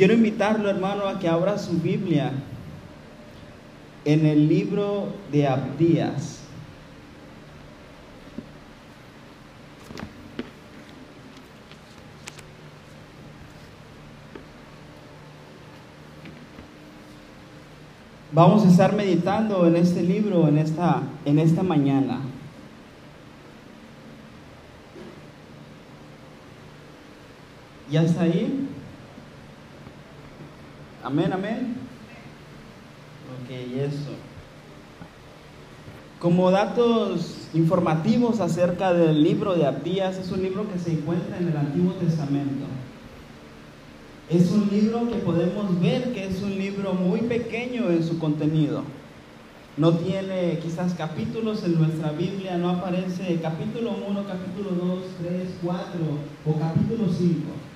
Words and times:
quiero 0.00 0.14
invitarlo, 0.14 0.70
hermano, 0.70 1.06
a 1.06 1.18
que 1.18 1.28
abra 1.28 1.58
su 1.58 1.78
Biblia 1.78 2.32
en 4.06 4.24
el 4.24 4.48
libro 4.48 5.08
de 5.30 5.46
Abdías. 5.46 6.40
Vamos 18.32 18.64
a 18.64 18.70
estar 18.70 18.94
meditando 18.94 19.66
en 19.66 19.76
este 19.76 20.02
libro 20.02 20.48
en 20.48 20.56
esta, 20.56 21.02
en 21.26 21.38
esta 21.38 21.62
mañana. 21.62 22.20
¿Ya 27.90 28.02
está 28.02 28.22
ahí? 28.22 28.69
Amén, 31.02 31.32
amén. 31.32 31.76
Ok, 33.42 33.50
eso. 33.50 34.10
Como 36.18 36.50
datos 36.50 37.48
informativos 37.54 38.40
acerca 38.40 38.92
del 38.92 39.22
libro 39.22 39.54
de 39.54 39.66
Abdías, 39.66 40.18
es 40.18 40.30
un 40.30 40.42
libro 40.42 40.70
que 40.70 40.78
se 40.78 40.92
encuentra 40.92 41.38
en 41.38 41.48
el 41.48 41.56
Antiguo 41.56 41.94
Testamento. 41.94 42.66
Es 44.28 44.50
un 44.50 44.68
libro 44.70 45.08
que 45.08 45.16
podemos 45.16 45.80
ver 45.80 46.12
que 46.12 46.26
es 46.26 46.42
un 46.42 46.58
libro 46.58 46.92
muy 46.92 47.20
pequeño 47.20 47.90
en 47.90 48.04
su 48.04 48.18
contenido. 48.18 48.82
No 49.78 49.94
tiene 49.94 50.58
quizás 50.58 50.92
capítulos 50.92 51.64
en 51.64 51.78
nuestra 51.78 52.12
Biblia, 52.12 52.58
no 52.58 52.68
aparece 52.68 53.40
capítulo 53.40 53.92
1, 54.06 54.24
capítulo 54.26 54.70
2, 54.72 54.98
3, 55.22 55.48
4 55.62 55.82
o 56.44 56.58
capítulo 56.58 57.10
5. 57.10 57.69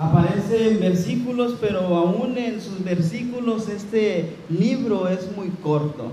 Aparecen 0.00 0.80
versículos, 0.80 1.56
pero 1.60 1.80
aún 1.94 2.38
en 2.38 2.58
sus 2.58 2.82
versículos 2.82 3.68
este 3.68 4.34
libro 4.48 5.06
es 5.06 5.30
muy 5.36 5.48
corto. 5.62 6.10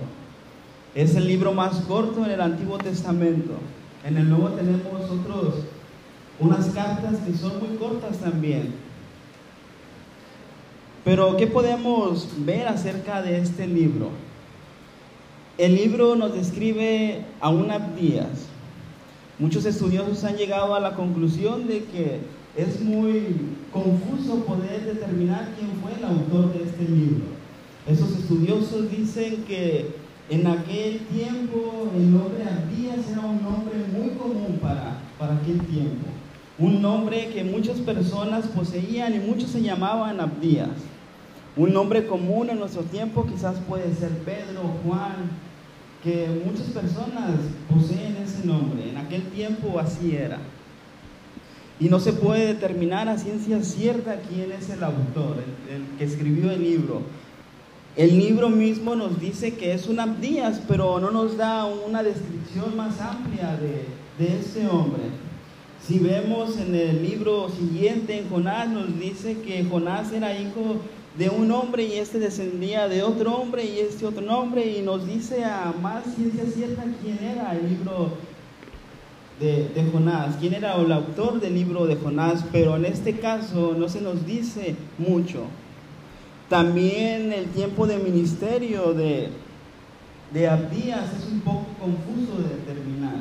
Es 0.93 1.15
el 1.15 1.25
libro 1.25 1.53
más 1.53 1.77
corto 1.87 2.25
en 2.25 2.31
el 2.31 2.41
Antiguo 2.41 2.77
Testamento. 2.79 3.53
En 4.05 4.17
el 4.17 4.29
Nuevo 4.29 4.49
tenemos 4.49 5.09
otros, 5.09 5.63
unas 6.37 6.65
cartas 6.71 7.15
que 7.25 7.33
son 7.37 7.59
muy 7.59 7.77
cortas 7.77 8.17
también. 8.17 8.73
Pero, 11.05 11.37
¿qué 11.37 11.47
podemos 11.47 12.27
ver 12.39 12.67
acerca 12.67 13.21
de 13.21 13.39
este 13.39 13.67
libro? 13.67 14.09
El 15.57 15.75
libro 15.75 16.17
nos 16.17 16.33
describe 16.33 17.21
a 17.39 17.47
un 17.47 17.71
Abdías. 17.71 18.47
Muchos 19.39 19.63
estudiosos 19.65 20.25
han 20.25 20.35
llegado 20.35 20.75
a 20.75 20.81
la 20.81 20.93
conclusión 20.95 21.69
de 21.69 21.85
que 21.85 22.19
es 22.57 22.81
muy 22.81 23.35
confuso 23.71 24.43
poder 24.43 24.83
determinar 24.83 25.53
quién 25.57 25.71
fue 25.79 25.93
el 25.93 26.03
autor 26.03 26.53
de 26.53 26.63
este 26.63 26.83
libro. 26.91 27.25
Esos 27.87 28.17
estudiosos 28.17 28.89
dicen 28.89 29.43
que 29.47 29.91
en 30.29 30.47
aquel 30.47 30.99
tiempo 31.01 31.89
el 31.95 32.11
nombre 32.11 32.43
Abdías 32.43 33.09
era 33.11 33.21
un 33.21 33.43
nombre 33.43 33.75
muy 33.93 34.09
común 34.17 34.57
para, 34.59 34.97
para 35.19 35.35
aquel 35.35 35.61
tiempo. 35.61 36.07
Un 36.57 36.81
nombre 36.81 37.29
que 37.29 37.43
muchas 37.43 37.77
personas 37.77 38.47
poseían 38.47 39.13
y 39.13 39.19
muchos 39.19 39.51
se 39.51 39.61
llamaban 39.61 40.19
Abdías. 40.19 40.69
Un 41.55 41.73
nombre 41.73 42.07
común 42.07 42.49
en 42.49 42.57
nuestro 42.57 42.81
tiempo 42.81 43.25
quizás 43.27 43.57
puede 43.67 43.93
ser 43.93 44.09
Pedro, 44.25 44.63
Juan, 44.83 45.29
que 46.03 46.27
muchas 46.43 46.67
personas 46.67 47.39
poseen 47.69 48.17
ese 48.17 48.47
nombre. 48.47 48.89
En 48.89 48.97
aquel 48.97 49.21
tiempo 49.29 49.79
así 49.79 50.15
era. 50.15 50.39
Y 51.79 51.89
no 51.89 51.99
se 51.99 52.13
puede 52.13 52.47
determinar 52.47 53.07
a 53.07 53.17
ciencia 53.17 53.63
cierta 53.63 54.19
quién 54.21 54.51
es 54.51 54.69
el 54.69 54.83
autor, 54.83 55.37
el, 55.69 55.97
que 55.97 56.05
escribió 56.05 56.51
el 56.51 56.63
libro. 56.63 57.01
El 57.95 58.17
libro 58.17 58.49
mismo 58.49 58.95
nos 58.95 59.19
dice 59.19 59.55
que 59.55 59.73
es 59.73 59.87
un 59.87 59.99
Abdías, 59.99 60.61
pero 60.67 60.99
no 60.99 61.11
nos 61.11 61.37
da 61.37 61.65
una 61.65 62.03
descripción 62.03 62.75
más 62.75 62.99
amplia 62.99 63.57
de, 63.57 64.37
ese 64.39 64.67
hombre. 64.67 65.03
Si 65.85 65.99
vemos 65.99 66.57
en 66.57 66.73
el 66.73 67.03
libro 67.03 67.49
siguiente, 67.49 68.17
en 68.17 68.29
Jonás, 68.29 68.67
nos 68.69 68.99
dice 68.99 69.39
que 69.41 69.63
Jonás 69.63 70.11
era 70.11 70.37
hijo 70.37 70.81
de 71.17 71.29
un 71.29 71.51
hombre 71.51 71.83
y 71.83 71.93
este 71.93 72.19
descendía 72.19 72.87
de 72.87 73.01
otro 73.03 73.35
hombre 73.35 73.65
y 73.65 73.79
este 73.79 74.05
otro 74.05 74.21
nombre 74.21 74.65
y 74.65 74.81
nos 74.81 75.07
dice 75.07 75.43
a 75.43 75.73
más 75.81 76.03
ciencia 76.15 76.43
cierta 76.45 76.83
quién 77.01 77.17
era 77.23 77.53
el 77.53 77.69
libro 77.69 78.11
de, 79.39 79.89
Jonás, 79.91 80.35
quién 80.39 80.53
era 80.53 80.75
el 80.75 80.91
autor 80.91 81.39
del 81.39 81.53
libro 81.53 81.85
de 81.85 81.95
Jonás, 81.95 82.43
pero 82.51 82.75
en 82.75 82.85
este 82.85 83.19
caso 83.19 83.75
no 83.77 83.87
se 83.87 84.01
nos 84.01 84.25
dice 84.25 84.75
mucho. 84.97 85.43
También 86.49 87.33
el 87.33 87.47
tiempo 87.47 87.85
de 87.85 87.97
ministerio 87.97 88.93
de, 88.93 89.29
de 90.33 90.47
Abdías 90.47 91.13
es 91.13 91.31
un 91.31 91.41
poco 91.41 91.65
confuso 91.79 92.41
de 92.41 92.55
determinar. 92.55 93.15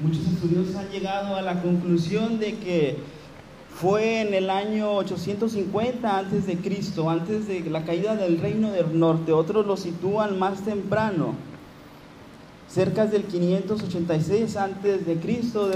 Muchos 0.00 0.26
estudiosos 0.26 0.74
han 0.76 0.88
llegado 0.90 1.36
a 1.36 1.42
la 1.42 1.60
conclusión 1.60 2.38
de 2.38 2.54
que 2.54 2.96
fue 3.80 4.22
en 4.22 4.34
el 4.34 4.50
año 4.50 4.90
850 4.92 6.18
antes 6.18 6.46
de 6.46 6.56
Cristo, 6.56 7.10
antes 7.10 7.46
de 7.46 7.60
la 7.70 7.84
caída 7.84 8.16
del 8.16 8.40
reino 8.40 8.72
del 8.72 8.98
norte. 8.98 9.32
Otros 9.32 9.66
lo 9.66 9.76
sitúan 9.76 10.38
más 10.38 10.64
temprano, 10.64 11.34
cerca 12.68 13.06
del 13.06 13.24
586 13.24 14.56
antes 14.56 15.06
de 15.06 15.16
Cristo, 15.16 15.70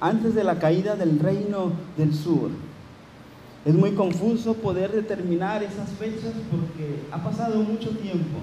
antes 0.00 0.34
de 0.34 0.44
la 0.44 0.58
caída 0.58 0.96
del 0.96 1.18
reino 1.18 1.72
del 1.96 2.14
sur. 2.14 2.50
Es 3.64 3.74
muy 3.74 3.90
confuso 3.92 4.54
poder 4.54 4.92
determinar 4.92 5.62
esas 5.62 5.90
fechas 5.90 6.32
porque 6.50 7.00
ha 7.12 7.22
pasado 7.22 7.56
mucho 7.62 7.90
tiempo. 7.90 8.38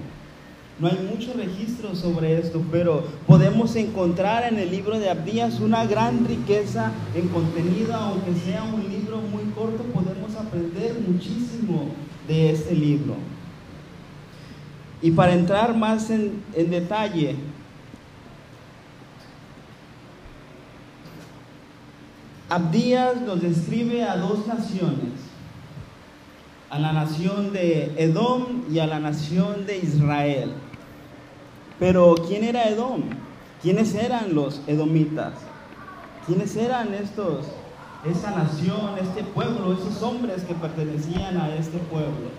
No 0.78 0.86
hay 0.86 0.98
mucho 1.12 1.32
registro 1.32 1.96
sobre 1.96 2.38
esto, 2.38 2.62
pero 2.70 3.02
podemos 3.26 3.74
encontrar 3.74 4.44
en 4.44 4.60
el 4.60 4.70
libro 4.70 5.00
de 5.00 5.10
Abdías 5.10 5.58
una 5.58 5.84
gran 5.86 6.24
riqueza 6.24 6.92
en 7.16 7.26
contenido, 7.28 7.94
aunque 7.94 8.32
sea 8.34 8.62
un 8.62 8.88
libro 8.88 9.16
muy 9.16 9.42
corto, 9.56 9.82
podemos 9.92 10.36
aprender 10.36 10.94
muchísimo 11.04 11.86
de 12.28 12.50
este 12.50 12.76
libro. 12.76 13.14
Y 15.02 15.10
para 15.10 15.32
entrar 15.32 15.76
más 15.76 16.10
en, 16.10 16.44
en 16.54 16.70
detalle, 16.70 17.34
Abdías 22.50 23.20
nos 23.20 23.42
describe 23.42 24.04
a 24.04 24.16
dos 24.16 24.46
naciones, 24.46 25.12
a 26.70 26.78
la 26.78 26.94
nación 26.94 27.52
de 27.52 27.92
Edom 27.98 28.62
y 28.70 28.78
a 28.78 28.86
la 28.86 28.98
nación 29.00 29.66
de 29.66 29.76
Israel. 29.76 30.52
Pero 31.78 32.14
¿quién 32.26 32.44
era 32.44 32.70
Edom? 32.70 33.02
¿Quiénes 33.60 33.94
eran 33.94 34.34
los 34.34 34.62
edomitas? 34.66 35.34
¿Quiénes 36.26 36.56
eran 36.56 36.94
estos, 36.94 37.44
esa 38.10 38.30
nación, 38.30 38.96
este 38.98 39.24
pueblo, 39.24 39.74
esos 39.74 40.02
hombres 40.02 40.42
que 40.44 40.54
pertenecían 40.54 41.36
a 41.36 41.54
este 41.54 41.76
pueblo? 41.76 42.30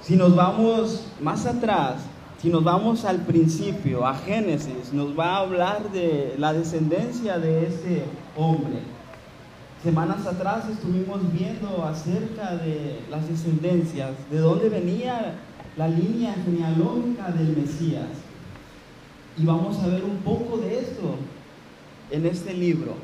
Si 0.00 0.14
nos 0.14 0.36
vamos 0.36 1.08
más 1.20 1.44
atrás, 1.44 1.96
si 2.40 2.48
nos 2.48 2.62
vamos 2.62 3.04
al 3.04 3.18
principio, 3.22 4.06
a 4.06 4.14
Génesis, 4.14 4.92
nos 4.92 5.18
va 5.18 5.34
a 5.34 5.38
hablar 5.38 5.90
de 5.90 6.36
la 6.38 6.52
descendencia 6.52 7.38
de 7.38 7.66
este 7.66 8.04
hombre. 8.36 8.78
Semanas 9.82 10.26
atrás 10.26 10.68
estuvimos 10.68 11.20
viendo 11.32 11.84
acerca 11.84 12.56
de 12.56 13.00
las 13.10 13.26
descendencias, 13.26 14.10
de 14.30 14.38
dónde 14.38 14.68
venía 14.68 15.36
la 15.76 15.88
línea 15.88 16.34
genealógica 16.44 17.30
del 17.30 17.56
Mesías. 17.56 18.08
Y 19.38 19.44
vamos 19.46 19.78
a 19.78 19.86
ver 19.86 20.04
un 20.04 20.18
poco 20.18 20.58
de 20.58 20.80
esto 20.80 21.14
en 22.10 22.26
este 22.26 22.52
libro. 22.52 22.94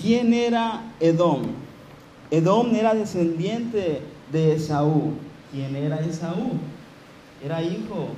¿Quién 0.00 0.32
era 0.32 0.92
Edom? 1.00 1.42
Edom 2.30 2.72
era 2.74 2.94
descendiente 2.94 4.02
de 4.30 4.54
Esaú. 4.54 5.14
¿Quién 5.50 5.74
era 5.74 5.98
Esaú? 6.00 6.52
Era 7.44 7.62
hijo 7.62 8.10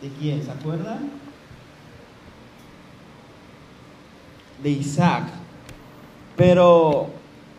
de 0.00 0.08
quién, 0.20 0.44
¿se 0.44 0.52
acuerdan? 0.52 1.10
De 4.62 4.70
Isaac. 4.70 5.24
Pero 6.36 7.08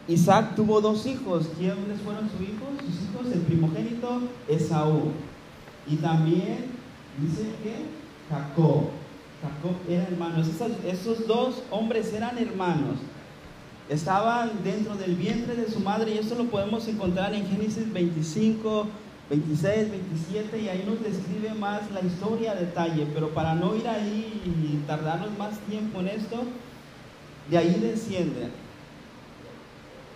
Isaac 0.07 0.55
tuvo 0.55 0.81
dos 0.81 1.05
hijos. 1.05 1.47
¿Quiénes 1.57 2.01
fueron 2.03 2.29
sus 2.29 2.41
hijos? 2.41 2.69
Sus 2.85 3.09
hijos, 3.09 3.33
el 3.33 3.41
primogénito, 3.41 4.21
Esaú. 4.47 5.11
Y 5.87 5.97
también 5.97 6.65
dice 7.21 7.43
que 7.63 7.85
Jacob. 8.29 8.89
Jacob 9.41 9.75
era 9.87 10.03
hermano. 10.03 10.41
Esos, 10.41 11.27
dos 11.27 11.63
hombres 11.71 12.13
eran 12.13 12.37
hermanos. 12.37 12.97
Estaban 13.89 14.51
dentro 14.63 14.95
del 14.95 15.15
vientre 15.15 15.55
de 15.55 15.69
su 15.69 15.79
madre 15.79 16.13
y 16.13 16.17
esto 16.17 16.35
lo 16.35 16.45
podemos 16.45 16.87
encontrar 16.87 17.33
en 17.33 17.47
Génesis 17.47 17.91
25, 17.91 18.87
26, 19.29 19.91
27 19.91 20.61
y 20.61 20.69
ahí 20.69 20.83
nos 20.85 21.01
describe 21.01 21.53
más 21.55 21.89
la 21.91 22.01
historia 22.01 22.51
a 22.51 22.55
detalle. 22.55 23.07
Pero 23.13 23.29
para 23.29 23.55
no 23.55 23.75
ir 23.75 23.87
ahí 23.87 24.41
y 24.45 24.87
tardarnos 24.87 25.35
más 25.37 25.57
tiempo 25.61 26.01
en 26.01 26.09
esto, 26.09 26.43
de 27.49 27.57
ahí 27.57 27.79
descienden 27.81 28.69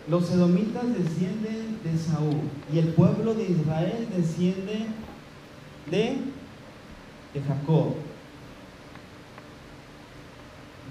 los 0.08 0.30
edomitas 0.32 0.84
descienden 0.98 1.80
de 1.82 1.98
Saúl 1.98 2.42
y 2.74 2.80
el 2.80 2.90
pueblo 2.90 3.34
de 3.34 3.44
Israel 3.44 4.08
desciende 4.16 4.88
de, 5.90 6.18
de 7.34 7.42
Jacob. 7.48 7.94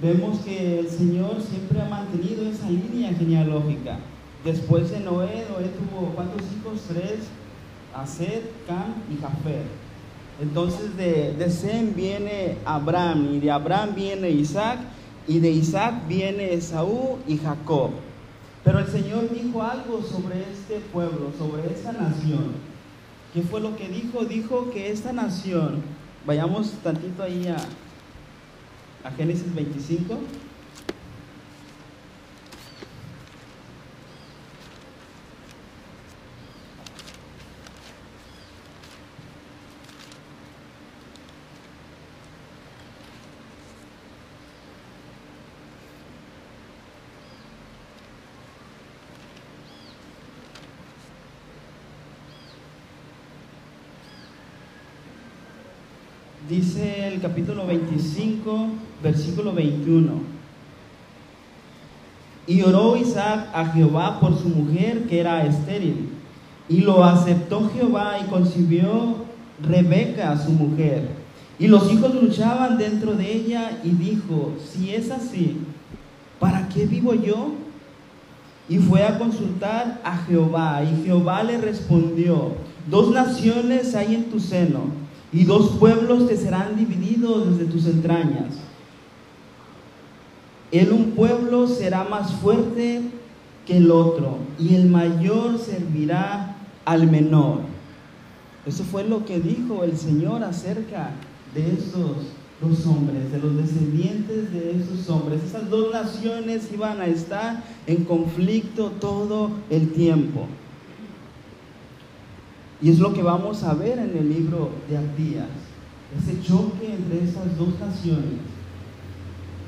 Vemos 0.00 0.38
que 0.40 0.80
el 0.80 0.88
Señor 0.88 1.42
siempre 1.42 1.80
ha 1.82 1.88
mantenido 1.88 2.48
esa 2.50 2.68
línea 2.70 3.12
genealógica. 3.12 3.98
Después 4.44 4.90
de 4.90 5.00
Noé, 5.00 5.44
Noé 5.50 5.68
tuvo 5.68 6.08
cuántos 6.14 6.42
hijos? 6.42 6.80
Tres, 6.88 7.28
Aset, 7.94 8.50
Cam 8.66 8.94
y 9.12 9.20
Jafer. 9.20 9.64
Entonces 10.40 10.96
de, 10.96 11.34
de 11.34 11.50
Sem 11.50 11.94
viene 11.94 12.56
Abraham 12.64 13.34
y 13.34 13.40
de 13.40 13.50
Abraham 13.50 13.94
viene 13.94 14.30
Isaac 14.30 14.78
y 15.26 15.38
de 15.38 15.50
Isaac 15.50 16.06
viene 16.08 16.54
Esaú 16.54 17.18
y 17.26 17.38
Jacob. 17.38 17.90
Pero 18.64 18.78
el 18.78 18.86
Señor 18.86 19.28
dijo 19.32 19.62
algo 19.62 20.02
sobre 20.02 20.42
este 20.52 20.80
pueblo, 20.92 21.32
sobre 21.36 21.72
esta 21.72 21.92
nación. 21.92 22.52
¿Qué 23.34 23.42
fue 23.42 23.60
lo 23.60 23.76
que 23.76 23.88
dijo? 23.88 24.24
Dijo 24.24 24.70
que 24.70 24.90
esta 24.90 25.12
nación, 25.12 25.82
vayamos 26.26 26.70
tantito 26.82 27.22
ahí 27.22 27.48
a, 27.48 27.56
a 29.08 29.10
Génesis 29.12 29.52
25. 29.54 30.18
Dice 56.52 57.08
el 57.08 57.22
capítulo 57.22 57.66
25, 57.66 58.66
versículo 59.02 59.54
21. 59.54 60.12
Y 62.46 62.60
oró 62.60 62.94
Isaac 62.94 63.48
a 63.54 63.64
Jehová 63.72 64.20
por 64.20 64.38
su 64.38 64.50
mujer 64.50 65.04
que 65.04 65.20
era 65.20 65.46
estéril. 65.46 66.10
Y 66.68 66.82
lo 66.82 67.04
aceptó 67.04 67.70
Jehová 67.70 68.18
y 68.22 68.28
concibió 68.28 69.24
Rebeca, 69.66 70.36
su 70.36 70.50
mujer. 70.50 71.08
Y 71.58 71.68
los 71.68 71.90
hijos 71.90 72.14
luchaban 72.14 72.76
dentro 72.76 73.14
de 73.14 73.32
ella 73.32 73.80
y 73.82 73.88
dijo, 73.88 74.52
si 74.62 74.94
es 74.94 75.10
así, 75.10 75.56
¿para 76.38 76.68
qué 76.68 76.84
vivo 76.84 77.14
yo? 77.14 77.54
Y 78.68 78.76
fue 78.76 79.04
a 79.04 79.18
consultar 79.18 80.02
a 80.04 80.18
Jehová 80.18 80.82
y 80.84 81.02
Jehová 81.06 81.44
le 81.44 81.56
respondió, 81.56 82.56
dos 82.90 83.10
naciones 83.10 83.94
hay 83.94 84.16
en 84.16 84.24
tu 84.24 84.38
seno 84.38 85.01
y 85.32 85.44
dos 85.44 85.70
pueblos 85.78 86.28
te 86.28 86.36
serán 86.36 86.76
divididos 86.76 87.50
desde 87.50 87.72
tus 87.72 87.86
entrañas. 87.86 88.54
El 90.70 90.92
un 90.92 91.10
pueblo 91.12 91.66
será 91.66 92.04
más 92.04 92.32
fuerte 92.34 93.02
que 93.66 93.76
el 93.76 93.90
otro, 93.90 94.38
y 94.58 94.74
el 94.74 94.88
mayor 94.88 95.58
servirá 95.58 96.56
al 96.84 97.10
menor. 97.10 97.60
Eso 98.66 98.84
fue 98.84 99.04
lo 99.04 99.24
que 99.24 99.40
dijo 99.40 99.84
el 99.84 99.96
Señor 99.96 100.42
acerca 100.44 101.10
de 101.54 101.72
esos 101.72 102.16
dos 102.60 102.86
hombres, 102.86 103.32
de 103.32 103.38
los 103.38 103.56
descendientes 103.56 104.52
de 104.52 104.70
esos 104.80 105.08
hombres. 105.10 105.42
Esas 105.42 105.68
dos 105.68 105.92
naciones 105.92 106.70
iban 106.72 107.00
a 107.00 107.06
estar 107.06 107.62
en 107.86 108.04
conflicto 108.04 108.92
todo 109.00 109.50
el 109.68 109.92
tiempo. 109.92 110.46
Y 112.82 112.90
es 112.90 112.98
lo 112.98 113.12
que 113.12 113.22
vamos 113.22 113.62
a 113.62 113.74
ver 113.74 113.98
en 113.98 114.16
el 114.16 114.28
libro 114.28 114.70
de 114.88 114.96
Abdías, 114.98 115.46
ese 116.18 116.42
choque 116.42 116.92
entre 116.92 117.22
esas 117.22 117.56
dos 117.56 117.78
naciones. 117.78 118.40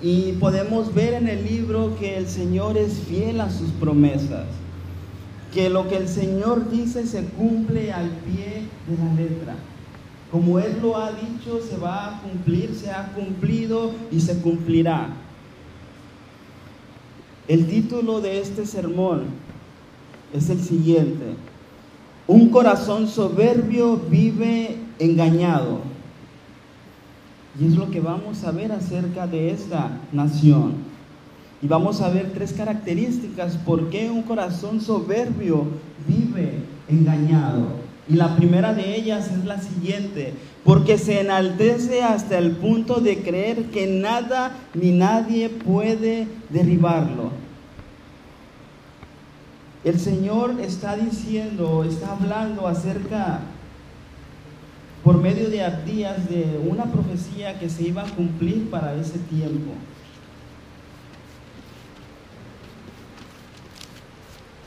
Y 0.02 0.32
podemos 0.32 0.93
ver 0.93 1.14
en 1.14 1.28
el 1.28 1.46
libro 1.46 1.96
que 1.96 2.16
el 2.16 2.26
Señor 2.26 2.76
es 2.76 2.99
fiel 3.08 3.40
a 3.40 3.50
sus 3.50 3.70
promesas, 3.70 4.46
que 5.52 5.70
lo 5.70 5.88
que 5.88 5.96
el 5.96 6.08
Señor 6.08 6.69
dice 6.70 7.06
se 7.06 7.25
cumple 7.25 7.93
al 7.93 8.11
pie 8.11 8.64
de 8.88 8.99
la 8.99 9.14
letra. 9.14 9.55
Como 10.32 10.58
Él 10.58 10.81
lo 10.82 10.96
ha 10.96 11.12
dicho, 11.12 11.60
se 11.62 11.76
va 11.76 12.08
a 12.08 12.20
cumplir, 12.20 12.75
se 12.75 12.90
ha 12.90 13.12
cumplido 13.14 13.93
y 14.10 14.20
se 14.20 14.40
cumplirá. 14.40 15.10
El 17.46 17.69
título 17.69 18.20
de 18.20 18.40
este 18.40 18.67
sermón 18.67 19.26
es 20.32 20.50
el 20.50 20.60
siguiente, 20.60 21.37
un 22.26 22.48
corazón 22.48 23.08
soberbio 23.08 23.96
vive 23.96 24.76
engañado. 24.98 25.80
Y 27.60 27.66
es 27.66 27.76
lo 27.76 27.90
que 27.90 28.00
vamos 28.00 28.44
a 28.44 28.50
ver 28.50 28.72
acerca 28.72 29.26
de 29.26 29.50
esta 29.50 29.98
nación. 30.12 30.74
Y 31.62 31.68
vamos 31.68 32.00
a 32.00 32.08
ver 32.10 32.32
tres 32.32 32.52
características 32.52 33.56
por 33.58 33.90
qué 33.90 34.10
un 34.10 34.22
corazón 34.22 34.80
soberbio 34.80 35.64
vive 36.06 36.58
engañado. 36.88 37.84
Y 38.08 38.14
la 38.14 38.36
primera 38.36 38.74
de 38.74 38.96
ellas 38.96 39.30
es 39.30 39.44
la 39.44 39.60
siguiente, 39.60 40.34
porque 40.62 40.98
se 40.98 41.20
enaltece 41.20 42.02
hasta 42.02 42.36
el 42.36 42.52
punto 42.52 43.00
de 43.00 43.18
creer 43.18 43.64
que 43.70 43.86
nada 43.86 44.52
ni 44.74 44.92
nadie 44.92 45.48
puede 45.48 46.26
derribarlo. 46.50 47.44
El 49.84 50.00
Señor 50.00 50.60
está 50.62 50.96
diciendo, 50.96 51.84
está 51.84 52.12
hablando 52.12 52.66
acerca, 52.66 53.40
por 55.04 55.20
medio 55.20 55.50
de 55.50 55.62
Abdías, 55.62 56.26
de 56.31 56.58
una 56.66 56.84
profecía 56.84 57.58
que 57.58 57.69
se 57.69 57.82
iba 57.82 58.02
a 58.02 58.06
cumplir 58.06 58.70
para 58.70 58.94
ese 58.94 59.19
tiempo. 59.19 59.72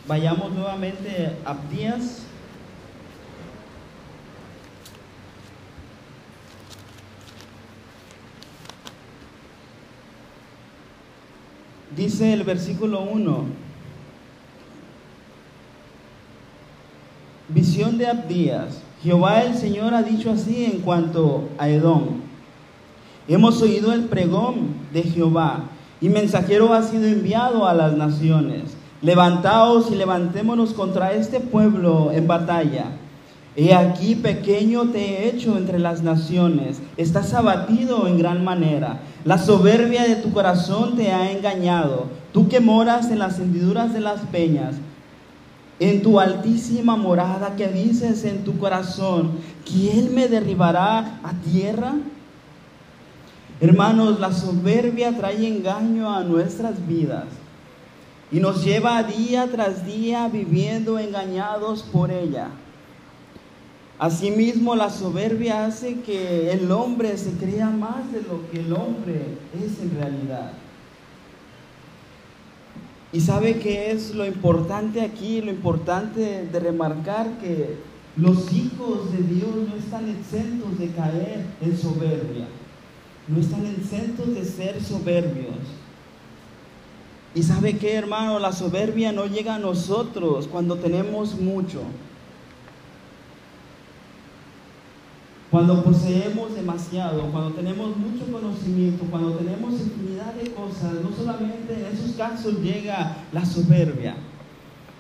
Vayamos 0.08 0.52
nuevamente 0.54 1.36
a 1.44 1.50
Abdías. 1.50 2.22
Dice 11.96 12.34
el 12.34 12.44
versículo 12.44 13.02
1. 13.02 13.67
Visión 17.50 17.98
de 17.98 18.08
Abdías. 18.08 18.82
Jehová 19.02 19.44
el 19.44 19.56
Señor 19.56 19.94
ha 19.94 20.04
dicho 20.04 20.32
así 20.32 20.66
en 20.66 20.82
cuanto 20.82 21.48
a 21.58 21.70
Edom. 21.70 22.20
Hemos 23.30 23.62
oído 23.62 23.94
el 23.94 24.06
pregón 24.06 24.76
de 24.92 25.04
Jehová 25.04 25.64
y 26.02 26.10
mensajero 26.10 26.74
ha 26.74 26.84
sido 26.84 27.08
enviado 27.08 27.66
a 27.66 27.74
las 27.74 27.96
naciones. 27.96 28.76
Levantaos 29.02 29.90
y 29.92 29.96
levantémonos 29.96 30.74
contra 30.74 31.14
este 31.14 31.40
pueblo 31.40 32.12
en 32.12 32.28
batalla. 32.28 32.88
He 33.56 33.74
aquí 33.74 34.16
pequeño 34.16 34.90
te 34.90 35.00
he 35.00 35.30
hecho 35.30 35.58
entre 35.58 35.80
las 35.80 36.04
naciones, 36.04 36.82
estás 36.98 37.34
abatido 37.34 38.08
en 38.08 38.18
gran 38.18 38.44
manera. 38.44 39.00
La 39.24 39.38
soberbia 39.38 40.04
de 40.04 40.18
tu 40.18 40.34
corazón 40.34 40.98
te 40.98 41.14
ha 41.14 41.32
engañado, 41.32 42.08
tú 42.34 42.50
que 42.50 42.60
moras 42.60 43.10
en 43.10 43.20
las 43.20 43.40
hendiduras 43.40 43.94
de 43.94 44.02
las 44.02 44.20
peñas 44.32 44.76
en 45.80 46.02
tu 46.02 46.20
altísima 46.20 46.96
morada 46.96 47.56
que 47.56 47.68
dices 47.68 48.24
en 48.26 48.44
tu 48.44 48.58
corazón, 48.58 49.32
¿quién 49.66 50.14
me 50.16 50.28
derribará 50.28 51.20
a 51.24 51.34
tierra? 51.44 51.94
Hermanos, 53.60 54.20
la 54.20 54.32
soberbia 54.32 55.16
trae 55.16 55.48
engaño 55.48 56.14
a 56.14 56.24
nuestras 56.24 56.86
vidas 56.88 57.26
y 58.32 58.40
nos 58.40 58.64
lleva 58.64 59.02
día 59.04 59.48
tras 59.52 59.86
día 59.86 60.28
viviendo 60.28 61.00
engañados 61.00 61.84
por 61.84 62.12
ella. 62.12 62.50
Asimismo, 64.00 64.76
la 64.76 64.92
soberbia 64.92 65.66
hace 65.66 66.02
que 66.02 66.52
el 66.52 66.72
hombre 66.72 67.18
se 67.18 67.32
crea 67.32 67.70
más 67.70 68.12
de 68.12 68.22
lo 68.22 68.48
que 68.52 68.60
el 68.60 68.74
hombre 68.74 69.38
es 69.60 69.80
en 69.82 69.98
realidad. 70.00 70.52
Y 73.14 73.22
sabe 73.22 73.60
que 73.60 73.92
es 73.92 74.14
lo 74.14 74.26
importante 74.26 75.02
aquí, 75.02 75.42
lo 75.42 75.52
importante 75.52 76.46
de 76.52 76.60
remarcar 76.60 77.38
que 77.40 77.78
los 78.18 78.52
hijos 78.52 79.12
de 79.12 79.20
Dios 79.20 79.56
no 79.70 79.76
están 79.76 80.10
exentos 80.10 80.78
de 80.78 80.90
caer 80.90 81.46
en 81.62 81.78
soberbia, 81.78 82.48
no 83.28 83.40
están 83.40 83.66
exentos 83.66 84.34
de 84.34 84.44
ser 84.44 84.84
soberbios. 84.84 85.56
Y 87.34 87.44
sabe 87.44 87.78
que 87.78 87.94
hermano, 87.94 88.40
la 88.40 88.52
soberbia 88.52 89.12
no 89.12 89.28
llega 89.28 89.56
a 89.56 89.60
nosotros 89.60 90.48
cuando 90.48 90.76
tenemos 90.78 91.36
mucho. 91.36 91.82
Cuando 95.50 95.82
poseemos 95.82 96.54
demasiado, 96.56 97.32
cuando 97.32 97.52
tenemos 97.52 97.96
mucho 97.96 98.30
conocimiento, 98.30 99.06
cuando 99.10 99.32
tenemos 99.36 99.74
infinidad 99.74 100.34
de 100.34 100.52
cosas, 100.52 100.94
no 101.02 101.16
solamente 101.16 101.74
en 101.74 101.86
esos 101.86 102.12
casos 102.18 102.60
llega 102.60 103.16
la 103.32 103.46
soberbia. 103.46 104.16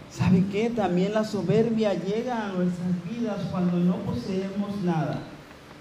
¿Sabe 0.10 0.46
qué? 0.50 0.70
También 0.70 1.14
la 1.14 1.26
soberbia 1.26 1.94
llega 1.96 2.46
a 2.46 2.54
nuestras 2.54 2.92
vidas 3.12 3.42
cuando 3.52 3.78
no 3.78 3.98
poseemos 3.98 4.82
nada, 4.86 5.20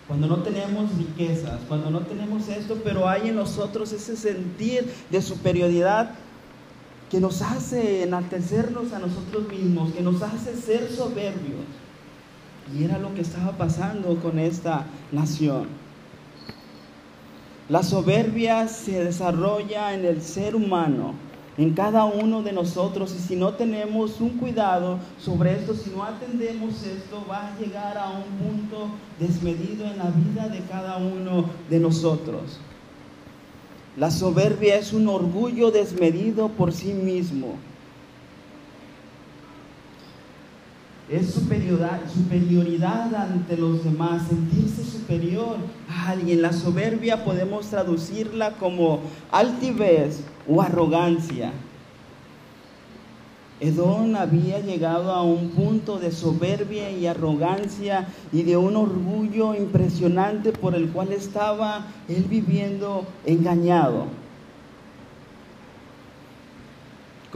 cuando 0.09 0.27
no 0.27 0.39
tenemos 0.39 0.91
riquezas, 0.99 1.61
cuando 1.69 1.89
no 1.91 2.01
tenemos 2.01 2.49
esto, 2.49 2.77
pero 2.83 3.09
hay 3.09 3.29
en 3.29 3.37
nosotros 3.37 3.93
ese 3.93 4.17
sentir 4.17 4.93
de 5.11 5.23
superioridad 5.23 6.11
que 7.09 7.21
nos 7.21 7.41
hace 7.41 8.03
enaltecernos 8.03 8.93
a 8.93 8.99
nosotros 8.99 9.49
mismos, 9.49 9.93
que 9.93 10.03
nos 10.03 10.21
hace 10.23 10.57
ser 10.57 10.91
soberbios. 10.91 11.86
Y 12.75 12.85
era 12.85 12.99
lo 12.99 13.15
que 13.15 13.21
estaba 13.21 13.53
pasando 13.53 14.17
con 14.17 14.39
esta 14.39 14.87
nación. 15.13 15.69
La 17.69 17.83
soberbia 17.83 18.69
se 18.69 19.05
desarrolla 19.05 19.93
en 19.93 20.05
el 20.05 20.23
ser 20.23 20.55
humano, 20.55 21.15
en 21.59 21.75
cada 21.75 22.05
uno 22.05 22.43
de 22.43 22.53
nosotros, 22.53 23.13
y 23.17 23.19
si 23.19 23.35
no 23.35 23.55
tenemos 23.55 24.21
un 24.21 24.31
cuidado 24.39 24.99
sobre 25.19 25.55
esto, 25.55 25.75
si 25.75 25.91
no 25.91 26.05
atendemos 26.05 26.85
esto, 26.85 27.25
va 27.29 27.49
a 27.49 27.59
llegar 27.59 27.99
a 27.99 28.11
un 28.11 28.25
punto 28.39 28.89
desmedido 29.19 29.85
en 29.87 29.99
la 29.99 30.11
vida 30.11 30.49
de 30.49 30.61
cada 30.61 30.99
uno 30.99 31.47
de 31.69 31.81
nosotros. 31.81 32.61
La 33.97 34.11
soberbia 34.11 34.77
es 34.77 34.93
un 34.93 35.09
orgullo 35.09 35.71
desmedido 35.71 36.49
por 36.49 36.73
sí 36.73 36.93
mismo. 36.93 37.57
Es 41.09 41.35
superioridad, 41.35 42.01
superioridad 42.13 43.15
ante 43.15 43.57
los 43.57 43.85
demás, 43.85 44.27
sentirse 44.27 44.83
superior 44.83 45.57
a 45.89 46.11
alguien. 46.11 46.43
La 46.43 46.53
soberbia 46.53 47.25
podemos 47.25 47.67
traducirla 47.67 48.55
como 48.55 49.03
altivez 49.31 50.25
o 50.49 50.61
arrogancia. 50.61 51.53
Edón 53.61 54.17
había 54.17 54.59
llegado 54.59 55.13
a 55.13 55.23
un 55.23 55.51
punto 55.51 55.99
de 56.01 56.11
soberbia 56.11 56.91
y 56.91 57.07
arrogancia 57.07 58.09
y 58.33 58.43
de 58.43 58.57
un 58.57 58.75
orgullo 58.75 59.55
impresionante 59.55 60.51
por 60.51 60.75
el 60.75 60.91
cual 60.91 61.13
estaba 61.13 61.87
él 62.09 62.25
viviendo 62.25 63.07
engañado. 63.25 64.26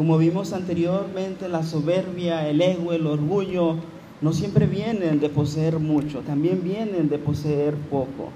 Como 0.00 0.16
vimos 0.16 0.54
anteriormente, 0.54 1.47
la 1.50 1.62
soberbia, 1.62 2.49
el 2.49 2.62
ego, 2.62 2.95
el 2.95 3.07
orgullo 3.07 3.76
no 4.23 4.33
siempre 4.33 4.64
vienen 4.64 5.21
de 5.21 5.28
poseer 5.28 5.78
mucho, 5.78 6.21
también 6.21 6.64
vienen 6.64 7.11
de 7.11 7.19
poseer 7.19 7.75
poco. 7.75 8.30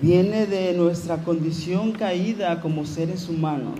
viene 0.00 0.46
de 0.46 0.72
nuestra 0.72 1.18
condición 1.18 1.92
caída 1.92 2.62
como 2.62 2.86
seres 2.86 3.28
humanos, 3.28 3.78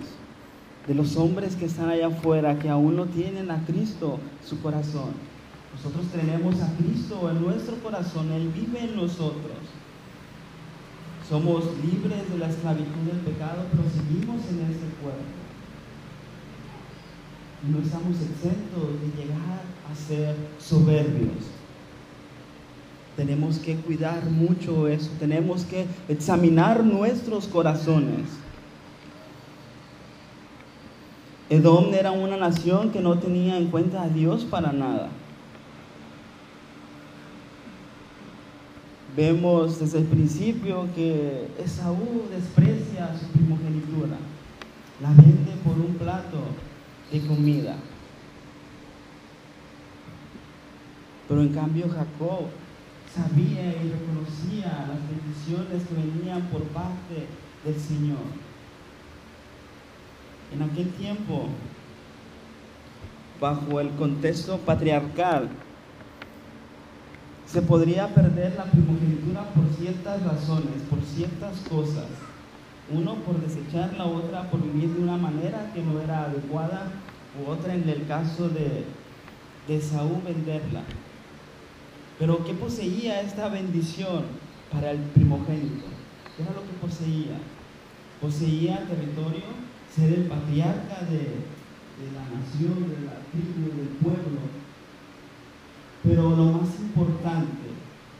de 0.85 0.93
los 0.93 1.17
hombres 1.17 1.55
que 1.55 1.65
están 1.65 1.89
allá 1.89 2.05
afuera, 2.05 2.59
que 2.59 2.69
aún 2.69 2.95
no 2.95 3.07
tienen 3.07 3.49
a 3.49 3.65
Cristo 3.65 4.19
su 4.47 4.61
corazón. 4.61 5.09
Nosotros 5.75 6.05
tenemos 6.13 6.61
a 6.61 6.71
Cristo 6.77 7.31
en 7.31 7.41
nuestro 7.41 7.77
corazón, 7.77 8.31
Él 8.31 8.47
vive 8.49 8.81
en 8.81 8.95
nosotros. 8.95 9.57
Somos 11.29 11.65
libres 11.83 12.29
de 12.29 12.37
la 12.37 12.49
esclavitud 12.49 13.01
del 13.05 13.19
pecado, 13.19 13.65
pero 13.71 13.83
seguimos 13.89 14.41
en 14.49 14.71
este 14.71 14.87
cuerpo. 15.01 15.23
Y 17.67 17.71
no 17.71 17.79
estamos 17.79 18.17
exentos 18.21 19.01
de 19.01 19.23
llegar 19.23 19.61
a 19.91 19.95
ser 19.95 20.35
soberbios 20.59 21.55
tenemos 23.15 23.59
que 23.59 23.75
cuidar 23.75 24.25
mucho 24.25 24.87
eso, 24.87 25.09
tenemos 25.19 25.63
que 25.63 25.85
examinar 26.09 26.83
nuestros 26.83 27.47
corazones. 27.47 28.29
Edom 31.49 31.93
era 31.93 32.11
una 32.11 32.37
nación 32.37 32.91
que 32.91 32.99
no 32.99 33.19
tenía 33.19 33.57
en 33.57 33.67
cuenta 33.67 34.03
a 34.03 34.09
Dios 34.09 34.43
para 34.43 34.73
nada. 34.73 35.09
Vemos 39.15 39.79
desde 39.79 39.99
el 39.99 40.05
principio 40.05 40.89
que 40.93 41.47
Esaú 41.63 42.23
desprecia 42.29 43.15
su 43.17 43.27
primogenitura, 43.27 44.17
la 45.01 45.09
vende 45.09 45.53
por 45.63 45.79
un 45.79 45.95
plato 45.95 46.39
de 47.09 47.21
comida. 47.21 47.77
Pero 51.29 51.41
en 51.41 51.53
cambio 51.53 51.87
Jacob 51.87 52.47
sabía 53.15 53.67
y 53.69 53.89
reconocía 53.89 54.85
las 54.89 54.99
bendiciones 55.09 55.87
que 55.87 55.95
venían 55.95 56.41
por 56.49 56.63
parte 56.63 57.27
del 57.63 57.79
Señor. 57.79 58.17
En 60.53 60.61
aquel 60.61 60.89
tiempo, 60.91 61.47
bajo 63.39 63.79
el 63.79 63.91
contexto 63.91 64.57
patriarcal, 64.57 65.49
se 67.45 67.61
podría 67.61 68.13
perder 68.13 68.55
la 68.55 68.65
primogenitura 68.65 69.43
por 69.53 69.65
ciertas 69.77 70.23
razones, 70.23 70.81
por 70.89 71.01
ciertas 71.01 71.59
cosas. 71.69 72.07
Uno 72.91 73.15
por 73.15 73.39
desechar, 73.39 73.93
la 73.97 74.05
otra 74.05 74.49
por 74.49 74.61
vivir 74.61 74.89
de 74.89 75.03
una 75.03 75.17
manera 75.17 75.71
que 75.73 75.81
no 75.81 75.99
era 76.01 76.25
adecuada, 76.25 76.91
u 77.39 77.49
otra 77.49 77.73
en 77.73 77.87
el 77.89 78.05
caso 78.07 78.49
de, 78.49 78.85
de 79.67 79.81
Saúl 79.81 80.21
venderla. 80.23 80.83
Pero 82.19 82.45
¿qué 82.45 82.53
poseía 82.53 83.21
esta 83.21 83.49
bendición 83.49 84.23
para 84.71 84.91
el 84.91 84.99
primogénito? 84.99 85.85
¿Qué 86.35 86.43
era 86.43 86.51
lo 86.53 86.61
que 86.61 86.73
poseía? 86.81 87.37
Poseía 88.21 88.87
territorio, 88.87 89.43
ser 89.93 90.13
el 90.13 90.25
patriarca 90.25 91.01
de, 91.09 91.17
de 91.17 92.07
la 92.13 92.23
nación, 92.23 92.89
de 92.89 93.05
la 93.05 93.19
tribu, 93.31 93.75
del 93.75 93.87
pueblo. 94.01 94.64
Pero 96.05 96.35
lo 96.35 96.45
más 96.45 96.79
importante, 96.79 97.65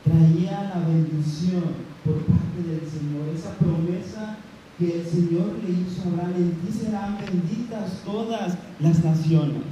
traía 0.02 0.74
la 0.74 0.86
bendición 0.86 1.62
por 2.04 2.16
parte 2.24 2.62
del 2.66 2.88
Señor, 2.90 3.28
esa 3.34 3.54
promesa 3.54 4.38
que 4.78 5.00
el 5.00 5.06
Señor 5.06 5.54
le 5.62 5.70
hizo 5.70 6.02
a 6.02 6.12
Abraham, 6.12 6.34
en 6.36 6.52
ti 6.52 6.72
serán 6.72 7.18
benditas 7.18 8.02
todas 8.04 8.58
las 8.80 9.04
naciones. 9.04 9.62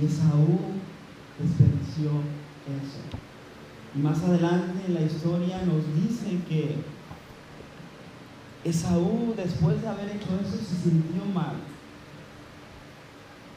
Y 0.00 0.04
Esaú 0.04 0.58
desperdició 1.38 2.10
eso. 2.68 3.00
Y 3.94 3.98
más 3.98 4.22
adelante 4.22 4.84
en 4.86 4.94
la 4.94 5.02
historia 5.02 5.62
nos 5.62 5.82
dice 5.96 6.38
que 6.48 6.76
Esaú, 8.64 9.34
después 9.36 9.80
de 9.80 9.88
haber 9.88 10.10
hecho 10.10 10.28
eso, 10.40 10.56
se 10.56 10.76
sintió 10.76 11.24
mal. 11.34 11.56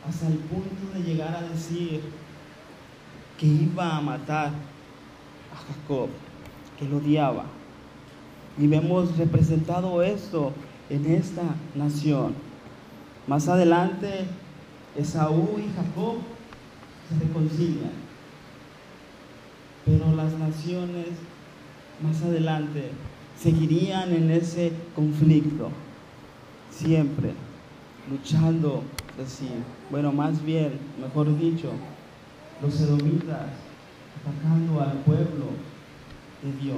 Hasta 0.08 0.28
el 0.28 0.38
punto 0.38 0.98
de 0.98 1.04
llegar 1.04 1.36
a 1.36 1.50
decir 1.50 2.02
que 3.44 3.50
iba 3.50 3.98
a 3.98 4.00
matar 4.00 4.52
a 5.52 5.58
Jacob, 5.68 6.08
que 6.80 6.86
lo 6.86 7.00
odiaba. 7.00 7.44
Y 8.58 8.68
vemos 8.68 9.18
representado 9.18 10.02
esto 10.02 10.54
en 10.90 11.06
esta 11.12 11.44
nación. 11.76 12.36
Más 13.28 13.50
adelante, 13.50 14.28
Esaú 14.98 15.58
y 15.58 15.68
Jacob 15.76 16.20
se 17.10 17.26
reconcilian. 17.26 17.92
Pero 19.84 20.16
las 20.16 20.32
naciones 20.40 21.08
más 22.02 22.22
adelante 22.22 22.92
seguirían 23.38 24.14
en 24.14 24.32
ese 24.32 24.72
conflicto, 24.96 25.68
siempre 26.72 27.34
luchando, 28.10 28.84
decir, 29.18 29.52
bueno, 29.92 30.14
más 30.14 30.42
bien, 30.46 30.80
mejor 31.02 31.38
dicho, 31.38 31.72
los 32.64 32.80
edomitas 32.80 33.50
atacando 34.22 34.82
al 34.82 34.94
pueblo 35.00 35.48
de 36.42 36.52
Dios. 36.62 36.78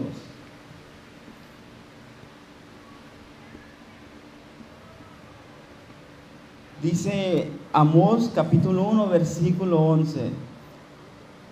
Dice 6.82 7.51
Amós 7.72 8.32
capítulo 8.34 8.84
1 8.89 9.10
versículo 9.10 9.80
11. 9.80 10.32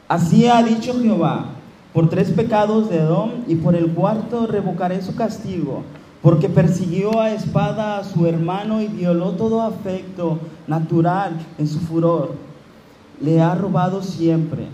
Así 0.08 0.48
ha 0.48 0.62
dicho 0.63 1.00
Jehová, 1.00 1.46
por 1.94 2.10
tres 2.10 2.32
pecados 2.32 2.90
de 2.90 2.98
Edom 2.98 3.44
y 3.48 3.56
por 3.56 3.75
el 3.75 3.92
cuarto 3.94 4.48
revocaré 4.48 5.02
su 5.02 5.16
castigo, 5.16 5.84
porque 6.22 6.50
persiguió 6.50 7.22
a 7.22 7.32
espada 7.32 8.00
a 8.00 8.04
su 8.04 8.25
hermano 8.25 8.82
y 8.82 8.88
violó 8.88 9.32
todo 9.32 9.62
afecto 9.62 10.40
natural 10.68 11.34
en 11.58 11.68
su 11.68 11.80
furor. 11.80 12.53
Le 13.24 13.42
ha 13.42 13.56
robado 13.56 14.03
siempre 14.03 14.68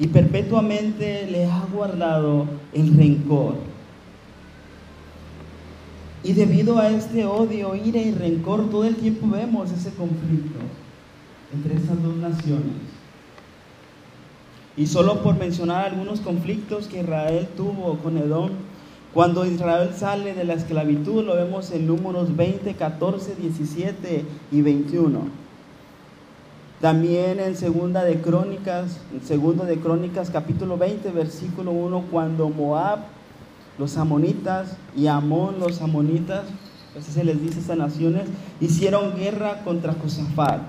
y 0.00 0.08
perpetuamente 0.08 1.28
le 1.30 1.46
ha 1.46 1.64
guardado 1.72 2.46
el 2.72 2.96
rencor. 2.96 3.54
Y 6.24 6.32
debido 6.32 6.78
a 6.78 6.88
este 6.88 7.24
odio, 7.24 7.74
ira 7.74 8.00
y 8.00 8.12
rencor, 8.12 8.68
todo 8.70 8.84
el 8.84 8.96
tiempo 8.96 9.28
vemos 9.28 9.70
ese 9.70 9.90
conflicto 9.90 10.58
entre 11.52 11.76
estas 11.76 12.02
dos 12.02 12.16
naciones. 12.16 12.74
Y 14.76 14.86
solo 14.86 15.22
por 15.22 15.38
mencionar 15.38 15.86
algunos 15.86 16.20
conflictos 16.20 16.86
que 16.86 17.00
Israel 17.00 17.48
tuvo 17.56 17.98
con 17.98 18.16
Edom, 18.16 18.50
Cuando 19.12 19.44
Israel 19.44 19.90
sale 19.92 20.34
de 20.34 20.44
la 20.44 20.54
esclavitud, 20.54 21.24
lo 21.24 21.34
vemos 21.34 21.72
en 21.72 21.88
números 21.88 22.36
20, 22.36 22.74
14, 22.74 23.34
17 23.34 24.24
y 24.52 24.62
21. 24.62 25.49
También 26.80 27.40
en 27.40 27.56
segunda 27.56 28.04
de 28.04 28.22
Crónicas, 28.22 29.00
en 29.12 29.22
segundo 29.22 29.66
de 29.66 29.78
Crónicas 29.78 30.30
capítulo 30.30 30.78
20, 30.78 31.10
versículo 31.10 31.72
1, 31.72 32.06
cuando 32.10 32.48
Moab, 32.48 33.00
los 33.78 33.98
amonitas 33.98 34.78
y 34.96 35.06
Amón, 35.06 35.60
los 35.60 35.82
amonitas, 35.82 36.44
así 36.98 37.12
se 37.12 37.22
les 37.22 37.38
dice 37.42 37.58
a 37.58 37.60
estas 37.60 37.76
naciones, 37.76 38.28
hicieron 38.62 39.14
guerra 39.14 39.62
contra 39.62 39.92
Josafat. 39.92 40.62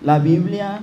La 0.00 0.20
Biblia 0.20 0.82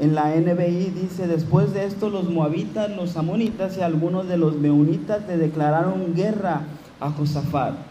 en 0.00 0.16
la 0.16 0.34
NBI 0.34 0.90
dice, 0.90 1.28
después 1.28 1.72
de 1.72 1.84
esto 1.84 2.10
los 2.10 2.28
moabitas, 2.28 2.90
los 2.90 3.16
amonitas 3.16 3.76
y 3.78 3.82
algunos 3.82 4.26
de 4.26 4.36
los 4.36 4.56
meunitas 4.56 5.28
le 5.28 5.36
declararon 5.36 6.12
guerra 6.16 6.62
a 6.98 7.10
Josafat. 7.10 7.87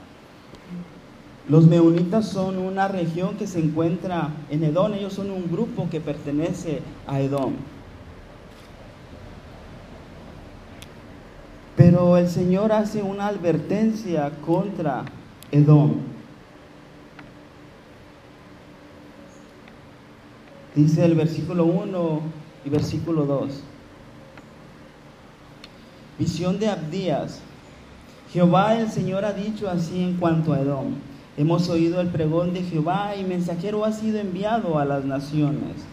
Los 1.50 1.66
meunitas 1.66 2.28
son 2.28 2.58
una 2.58 2.90
región 2.90 3.38
que 3.38 3.48
se 3.48 3.60
encuentra 3.60 4.32
en 4.50 4.66
Edom, 4.66 4.94
ellos 4.94 5.14
son 5.14 5.32
un 5.32 5.50
grupo 5.50 5.88
que 5.90 6.02
pertenece 6.02 6.82
a 7.08 7.22
Edom. 7.22 7.54
Pero 11.78 12.18
el 12.18 12.28
Señor 12.28 12.74
hace 12.74 13.02
una 13.02 13.28
advertencia 13.28 14.32
contra 14.46 15.06
Edom. 15.52 15.94
Dice 20.76 21.06
el 21.06 21.16
versículo 21.16 21.66
1 21.66 22.22
y 22.66 22.70
versículo 22.70 23.26
2. 23.26 23.64
Visión 26.20 26.60
de 26.60 26.68
Abdías. 26.68 27.40
Jehová 28.34 28.78
el 28.78 28.92
Señor 28.92 29.24
ha 29.24 29.32
dicho 29.32 29.70
así 29.70 30.04
en 30.04 30.18
cuanto 30.18 30.52
a 30.52 30.60
Edom. 30.60 30.96
Hemos 31.38 31.70
oído 31.70 32.02
el 32.02 32.08
pregón 32.08 32.52
de 32.56 32.64
Jehová 32.64 33.16
y 33.16 33.24
mensajero 33.24 33.86
ha 33.86 33.92
sido 33.92 34.18
enviado 34.18 34.80
a 34.80 34.86
las 34.86 35.06
naciones. 35.06 35.86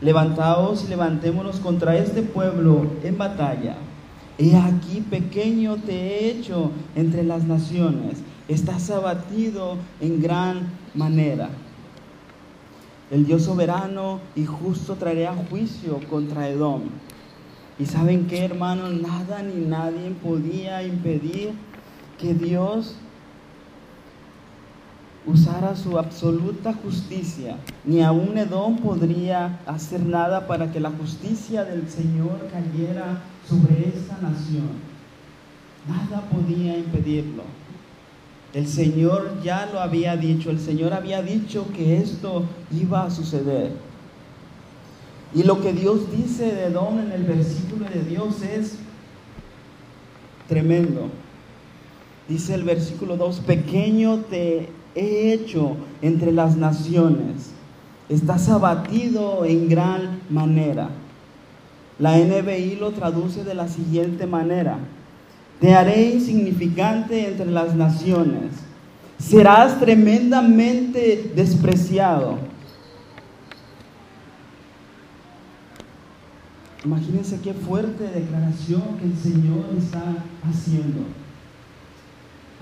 Levantaos 0.00 0.84
y 0.84 0.88
levantémonos 0.88 1.58
contra 1.58 1.96
este 1.96 2.22
pueblo 2.22 2.86
en 3.02 3.18
batalla. 3.18 3.76
He 4.38 4.56
aquí 4.56 5.00
pequeño 5.00 5.76
te 5.76 5.92
he 5.92 6.30
hecho 6.30 6.70
entre 6.94 7.24
las 7.24 7.42
naciones. 7.42 8.22
Estás 8.46 8.90
abatido 8.90 9.76
en 10.00 10.22
gran 10.22 10.68
manera. 10.94 11.50
El 13.10 13.26
Dios 13.26 13.42
soberano 13.42 14.20
y 14.36 14.46
justo 14.46 14.94
traerá 14.94 15.34
juicio 15.50 15.98
contra 16.08 16.48
Edom. 16.48 16.82
Y 17.76 17.86
saben 17.86 18.28
que, 18.28 18.44
hermanos, 18.44 18.92
nada 18.94 19.42
ni 19.42 19.66
nadie 19.66 20.12
podía 20.22 20.84
impedir 20.84 21.50
que 22.20 22.34
Dios 22.34 22.94
usara 25.26 25.76
su 25.76 25.98
absoluta 25.98 26.74
justicia. 26.74 27.56
Ni 27.84 28.02
aún 28.02 28.36
Edom 28.36 28.78
podría 28.78 29.60
hacer 29.66 30.04
nada 30.04 30.46
para 30.46 30.72
que 30.72 30.80
la 30.80 30.90
justicia 30.90 31.64
del 31.64 31.88
Señor 31.88 32.48
cayera 32.52 33.22
sobre 33.48 33.88
esta 33.88 34.18
nación. 34.20 34.92
Nada 35.88 36.22
podía 36.30 36.76
impedirlo. 36.76 37.42
El 38.52 38.66
Señor 38.66 39.40
ya 39.42 39.68
lo 39.72 39.80
había 39.80 40.16
dicho, 40.16 40.50
el 40.50 40.60
Señor 40.60 40.92
había 40.92 41.22
dicho 41.22 41.66
que 41.74 41.96
esto 41.96 42.44
iba 42.70 43.04
a 43.04 43.10
suceder. 43.10 43.72
Y 45.34 45.44
lo 45.44 45.62
que 45.62 45.72
Dios 45.72 46.10
dice 46.10 46.52
de 46.52 46.66
Edom 46.66 46.98
en 46.98 47.12
el 47.12 47.24
versículo 47.24 47.86
de 47.88 48.02
Dios 48.02 48.42
es 48.42 48.76
tremendo. 50.48 51.08
Dice 52.28 52.54
el 52.54 52.64
versículo 52.64 53.16
2, 53.16 53.40
pequeño 53.40 54.18
te 54.28 54.68
he 54.94 55.32
hecho 55.32 55.76
entre 56.00 56.32
las 56.32 56.56
naciones, 56.56 57.50
estás 58.08 58.48
abatido 58.48 59.44
en 59.44 59.68
gran 59.68 60.20
manera. 60.28 60.90
La 61.98 62.16
NBI 62.18 62.76
lo 62.76 62.90
traduce 62.90 63.44
de 63.44 63.54
la 63.54 63.68
siguiente 63.68 64.26
manera. 64.26 64.78
Te 65.60 65.74
haré 65.74 66.10
insignificante 66.10 67.28
entre 67.28 67.46
las 67.46 67.74
naciones. 67.74 68.52
Serás 69.18 69.78
tremendamente 69.78 71.32
despreciado. 71.36 72.38
Imagínense 76.84 77.38
qué 77.40 77.54
fuerte 77.54 78.08
declaración 78.08 78.82
que 78.98 79.04
el 79.06 79.16
Señor 79.16 79.66
está 79.78 80.02
haciendo. 80.42 81.02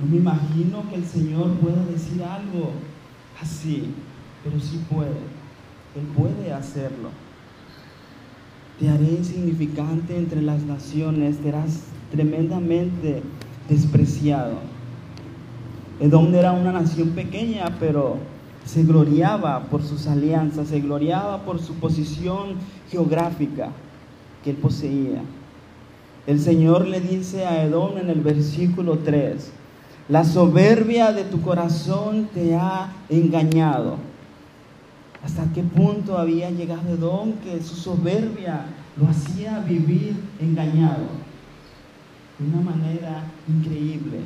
No 0.01 0.07
me 0.07 0.17
imagino 0.17 0.89
que 0.89 0.97
el 0.97 1.05
Señor 1.05 1.51
pueda 1.59 1.85
decir 1.85 2.23
algo 2.23 2.71
así, 3.41 3.93
pero 4.43 4.59
sí 4.59 4.81
puede. 4.91 5.21
Él 5.95 6.07
puede 6.17 6.53
hacerlo. 6.53 7.11
Te 8.79 8.89
haré 8.89 9.11
insignificante 9.11 10.17
entre 10.17 10.41
las 10.41 10.63
naciones, 10.63 11.37
serás 11.43 11.83
tremendamente 12.11 13.23
despreciado. 13.69 14.55
Edom 16.01 16.35
era 16.35 16.53
una 16.53 16.73
nación 16.73 17.11
pequeña, 17.11 17.77
pero 17.79 18.17
se 18.65 18.85
gloriaba 18.85 19.65
por 19.65 19.83
sus 19.83 20.07
alianzas, 20.07 20.69
se 20.69 20.81
gloriaba 20.81 21.45
por 21.45 21.61
su 21.61 21.75
posición 21.75 22.55
geográfica 22.91 23.69
que 24.43 24.51
él 24.51 24.57
poseía. 24.57 25.21
El 26.27 26.41
Señor 26.41 26.87
le 26.87 27.01
dice 27.01 27.45
a 27.45 27.65
Edom 27.65 27.99
en 27.99 28.09
el 28.09 28.21
versículo 28.21 28.99
3, 28.99 29.53
la 30.11 30.25
soberbia 30.25 31.13
de 31.13 31.25
tu 31.25 31.41
corazón 31.41 32.29
te 32.35 32.55
ha 32.55 32.93
engañado. 33.09 33.97
¿Hasta 35.25 35.45
qué 35.55 35.63
punto 35.63 36.19
había 36.19 36.51
llegado 36.51 36.95
Edom 36.95 37.33
que 37.45 37.63
su 37.63 37.77
soberbia 37.77 38.67
lo 38.97 39.09
hacía 39.09 39.61
vivir 39.61 40.17
engañado? 40.41 41.31
de 42.41 42.47
una 42.47 42.71
manera 42.71 43.25
increíble. 43.47 44.21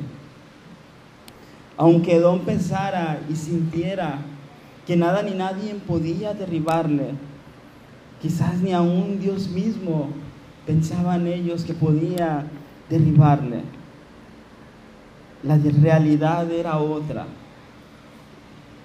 Aunque 1.77 2.19
Don 2.19 2.39
pensara 2.39 3.19
y 3.29 3.35
sintiera 3.35 4.19
que 4.87 4.95
nada 4.95 5.21
ni 5.21 5.31
nadie 5.31 5.75
podía 5.85 6.33
derribarle, 6.33 7.11
quizás 8.21 8.61
ni 8.61 8.71
aún 8.71 9.19
Dios 9.19 9.49
mismo 9.49 10.09
pensaban 10.65 11.27
ellos 11.27 11.65
que 11.65 11.73
podía 11.73 12.45
derribarle. 12.89 13.74
La 15.45 15.57
realidad 15.57 16.51
era 16.51 16.77
otra, 16.77 17.27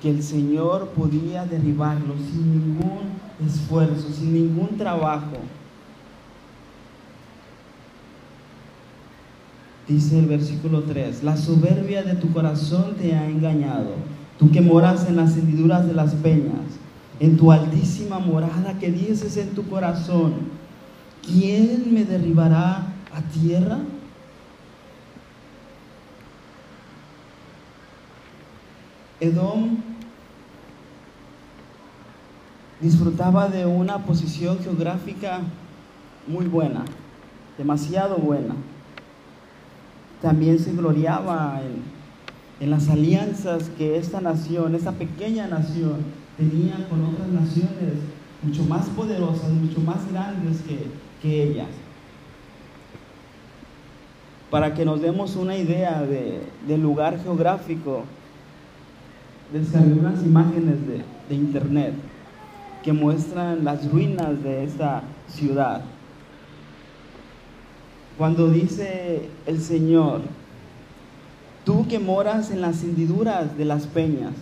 que 0.02 0.10
el 0.10 0.22
Señor 0.22 0.88
podía 0.88 1.46
derribarlo 1.46 2.14
sin 2.18 2.50
ningún 2.52 3.20
esfuerzo, 3.46 4.08
sin 4.12 4.34
ningún 4.34 4.76
trabajo. 4.76 5.38
Dice 9.88 10.18
el 10.18 10.26
versículo 10.26 10.82
3, 10.82 11.24
la 11.24 11.36
soberbia 11.36 12.02
de 12.02 12.14
tu 12.14 12.30
corazón 12.32 12.94
te 13.00 13.14
ha 13.14 13.28
engañado, 13.28 13.94
tú 14.38 14.50
que 14.50 14.60
moras 14.60 15.08
en 15.08 15.16
las 15.16 15.36
hendiduras 15.36 15.86
de 15.86 15.94
las 15.94 16.14
peñas, 16.14 16.78
en 17.18 17.36
tu 17.36 17.50
altísima 17.50 18.18
morada 18.18 18.78
que 18.78 18.92
dices 18.92 19.36
en 19.36 19.50
tu 19.50 19.66
corazón, 19.66 20.34
¿quién 21.26 21.92
me 21.92 22.04
derribará 22.04 22.92
a 23.12 23.22
tierra? 23.32 23.78
Edom 29.20 29.76
disfrutaba 32.80 33.48
de 33.48 33.66
una 33.66 33.98
posición 33.98 34.58
geográfica 34.60 35.40
muy 36.26 36.46
buena, 36.46 36.84
demasiado 37.58 38.16
buena 38.16 38.54
también 40.20 40.58
se 40.58 40.72
gloriaba 40.72 41.60
en, 42.60 42.70
las 42.70 42.90
alianzas 42.90 43.70
que 43.78 43.96
esta 43.96 44.20
nación, 44.20 44.74
esta 44.74 44.92
pequeña 44.92 45.46
nación, 45.48 45.96
tenía 46.36 46.86
con 46.90 47.02
otras 47.06 47.28
naciones 47.28 47.94
mucho 48.42 48.64
más 48.64 48.86
poderosas, 48.90 49.50
mucho 49.50 49.80
más 49.80 50.10
grandes 50.12 50.60
que, 50.60 50.78
que 51.22 51.42
ella. 51.44 51.64
Para 54.50 54.74
que 54.74 54.84
nos 54.84 55.00
demos 55.00 55.36
una 55.36 55.56
idea 55.56 56.02
del 56.02 56.82
lugar 56.82 57.18
geográfico, 57.22 58.04
descargué 59.52 59.92
unas 59.92 60.22
imágenes 60.22 60.86
de, 60.86 61.02
de 61.28 61.34
internet 61.34 61.94
que 62.82 62.92
muestran 62.92 63.64
las 63.64 63.90
ruinas 63.90 64.42
de 64.42 64.64
esta 64.64 65.02
ciudad. 65.28 65.82
Cuando 68.16 68.50
dice 68.50 69.28
el 69.46 69.60
Señor, 69.60 70.22
tú 71.64 71.86
que 71.88 71.98
moras 71.98 72.50
en 72.50 72.60
las 72.60 72.82
hendiduras 72.82 73.56
de 73.56 73.64
las 73.64 73.86
peñas, 73.86 74.32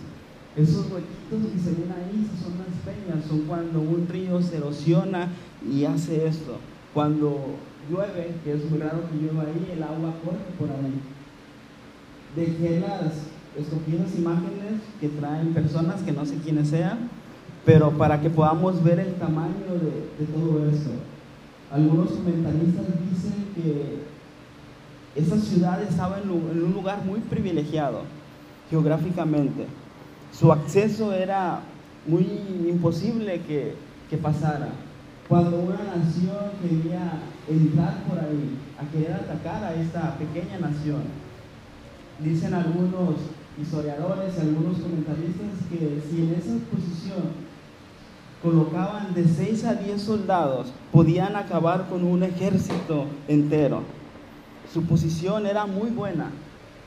esos 0.55 0.91
huequitos 0.91 1.53
que 1.53 1.59
se 1.59 1.69
ven 1.71 1.91
ahí 1.91 2.27
son 2.41 2.57
las 2.57 2.75
peñas, 2.83 3.25
son 3.25 3.41
cuando 3.41 3.79
un 3.79 4.07
río 4.09 4.41
se 4.41 4.57
erosiona 4.57 5.29
y 5.65 5.85
hace 5.85 6.27
esto. 6.27 6.57
Cuando 6.93 7.55
llueve, 7.89 8.33
que 8.43 8.53
es 8.53 8.69
muy 8.69 8.79
raro 8.79 9.03
que 9.09 9.17
llueva 9.17 9.43
ahí, 9.43 9.71
el 9.71 9.83
agua 9.83 10.13
corre 10.25 10.39
por 10.57 10.69
ahí. 10.69 10.99
dejé 12.35 12.79
las 12.81 13.13
escogidas 13.57 14.15
imágenes 14.17 14.81
que 14.99 15.09
traen 15.09 15.53
personas 15.53 16.01
que 16.01 16.11
no 16.11 16.25
sé 16.25 16.35
quiénes 16.37 16.69
sean, 16.69 17.09
pero 17.65 17.91
para 17.91 18.21
que 18.21 18.29
podamos 18.29 18.83
ver 18.83 18.99
el 18.99 19.15
tamaño 19.15 19.73
de, 19.81 20.25
todo 20.25 20.69
esto. 20.69 20.91
Algunos 21.71 22.09
comentaristas 22.09 22.85
dicen 23.09 23.45
que 23.55 23.99
esa 25.15 25.37
ciudad 25.37 25.81
estaba 25.83 26.19
en 26.19 26.29
un 26.29 26.73
lugar 26.73 27.03
muy 27.05 27.19
privilegiado 27.19 28.01
geográficamente. 28.69 29.65
Su 30.31 30.51
acceso 30.51 31.13
era 31.13 31.61
muy 32.05 32.25
imposible 32.67 33.41
que, 33.41 33.75
que 34.09 34.17
pasara. 34.17 34.69
Cuando 35.27 35.59
una 35.59 35.95
nación 35.95 36.53
quería 36.61 37.19
entrar 37.47 38.03
por 38.05 38.17
ahí, 38.17 38.57
a 38.79 38.91
querer 38.91 39.13
atacar 39.13 39.63
a 39.63 39.75
esta 39.75 40.17
pequeña 40.17 40.59
nación, 40.59 41.03
dicen 42.19 42.53
algunos 42.53 43.15
historiadores, 43.61 44.37
algunos 44.39 44.77
comentaristas, 44.79 45.67
que 45.69 46.01
si 46.09 46.23
en 46.23 46.33
esa 46.33 46.53
posición 46.71 47.49
colocaban 48.41 49.13
de 49.13 49.25
6 49.25 49.65
a 49.65 49.73
10 49.75 50.01
soldados, 50.01 50.71
podían 50.91 51.35
acabar 51.35 51.87
con 51.89 52.03
un 52.03 52.23
ejército 52.23 53.05
entero. 53.27 53.83
Su 54.73 54.83
posición 54.83 55.45
era 55.45 55.65
muy 55.65 55.89
buena. 55.89 56.31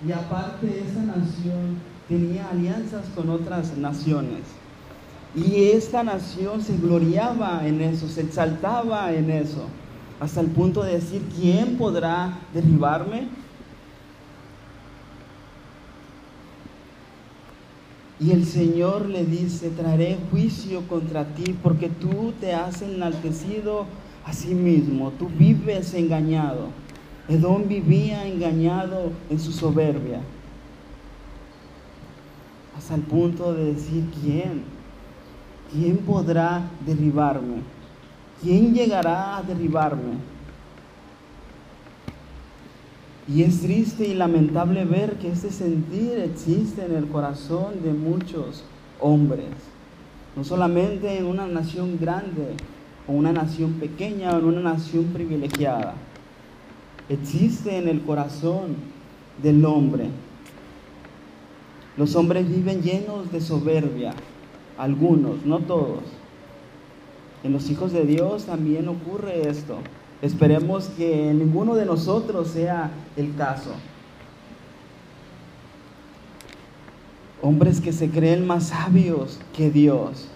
Y 0.07 0.13
aparte 0.13 0.85
esa 0.89 1.03
nación 1.03 1.79
tenía 2.09 2.49
alianzas 2.49 3.07
con 3.15 3.31
otras 3.31 3.77
naciones. 3.77 4.41
Y 5.35 5.71
esta 5.71 6.03
nación 6.03 6.63
se 6.63 6.77
gloriaba 6.77 7.67
en 7.67 7.81
eso, 7.81 8.09
se 8.09 8.23
exaltaba 8.23 9.13
en 9.13 9.31
eso, 9.31 9.67
hasta 10.21 10.41
el 10.41 10.49
punto 10.49 10.83
de 10.83 10.95
decir, 10.95 11.23
¿quién 11.35 11.79
podrá 11.79 12.39
derribarme? 12.53 13.29
Y 18.23 18.31
el 18.31 18.47
Señor 18.47 19.09
le 19.09 19.25
dice, 19.25 19.71
traeré 19.71 20.17
juicio 20.31 20.87
contra 20.87 21.25
ti 21.35 21.57
porque 21.61 21.89
tú 21.89 22.33
te 22.41 22.55
has 22.55 22.81
enaltecido 22.81 23.87
a 24.25 24.33
sí 24.33 24.55
mismo, 24.55 25.11
tú 25.19 25.29
vives 25.29 25.93
engañado. 25.95 26.69
Edom 27.29 27.67
vivía 27.67 28.27
engañado 28.27 29.11
en 29.29 29.41
su 29.41 29.53
soberbia, 29.53 30.21
hasta 32.77 32.95
el 32.95 33.03
punto 33.03 33.55
de 33.55 33.75
decir, 33.75 34.05
¿quién? 34.21 34.65
¿Quién 35.73 35.99
podrá 35.99 36.63
derribarme? 36.87 37.63
¿Quién 38.41 38.73
llegará 38.75 39.39
a 39.39 39.43
derribarme? 39.43 40.32
Y 43.29 43.43
es 43.43 43.61
triste 43.61 44.07
y 44.07 44.15
lamentable 44.15 44.85
ver 44.85 45.15
que 45.19 45.31
este 45.31 45.51
sentir 45.51 46.19
existe 46.19 46.85
en 46.85 46.97
el 46.97 47.07
corazón 47.07 47.83
de 47.85 47.93
muchos 47.93 48.65
hombres, 49.01 49.47
no 50.35 50.43
solamente 50.43 51.19
en 51.19 51.27
una 51.27 51.47
nación 51.47 51.99
grande 52.01 52.55
o 53.07 53.13
una 53.13 53.33
nación 53.33 53.75
pequeña 53.75 54.33
o 54.33 54.39
en 54.39 54.45
una 54.47 54.61
nación 54.61 55.05
privilegiada, 55.13 55.95
existe 57.09 57.79
en 57.79 57.89
el 57.89 58.03
corazón 58.03 58.75
del 59.41 59.65
hombre. 59.65 60.07
Los 61.97 62.17
hombres 62.17 62.49
viven 62.49 62.83
llenos 62.83 63.31
de 63.31 63.41
soberbia, 63.41 64.15
algunos, 64.79 65.45
no 65.45 65.61
todos. 65.61 66.03
En 67.45 67.53
los 67.53 67.71
hijos 67.71 67.93
de 67.93 68.05
Dios 68.05 68.47
también 68.47 68.89
ocurre 68.89 69.49
esto. 69.49 69.79
Esperemos 70.23 70.85
que 70.97 71.35
ninguno 71.35 71.75
de 71.75 71.85
nosotros 71.85 72.47
sea 72.49 72.93
el 73.17 73.35
caso. 73.35 73.73
Hombres 77.43 77.81
que 77.81 77.93
se 77.93 78.09
creen 78.09 78.47
más 78.47 78.69
sabios 78.69 79.41
que 79.53 79.69
Dios. 79.69 80.29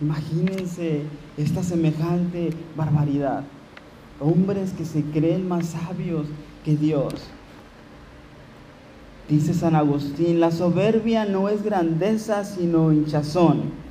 Imagínense 0.00 1.02
esta 1.36 1.62
semejante 1.62 2.54
barbaridad. 2.74 3.44
Hombres 4.18 4.72
que 4.72 4.86
se 4.86 5.02
creen 5.02 5.46
más 5.46 5.66
sabios 5.66 6.26
que 6.64 6.74
Dios. 6.74 7.12
Dice 9.28 9.52
San 9.52 9.74
Agustín, 9.74 10.40
la 10.40 10.50
soberbia 10.50 11.26
no 11.26 11.50
es 11.50 11.62
grandeza, 11.62 12.44
sino 12.44 12.94
hinchazón. 12.94 13.83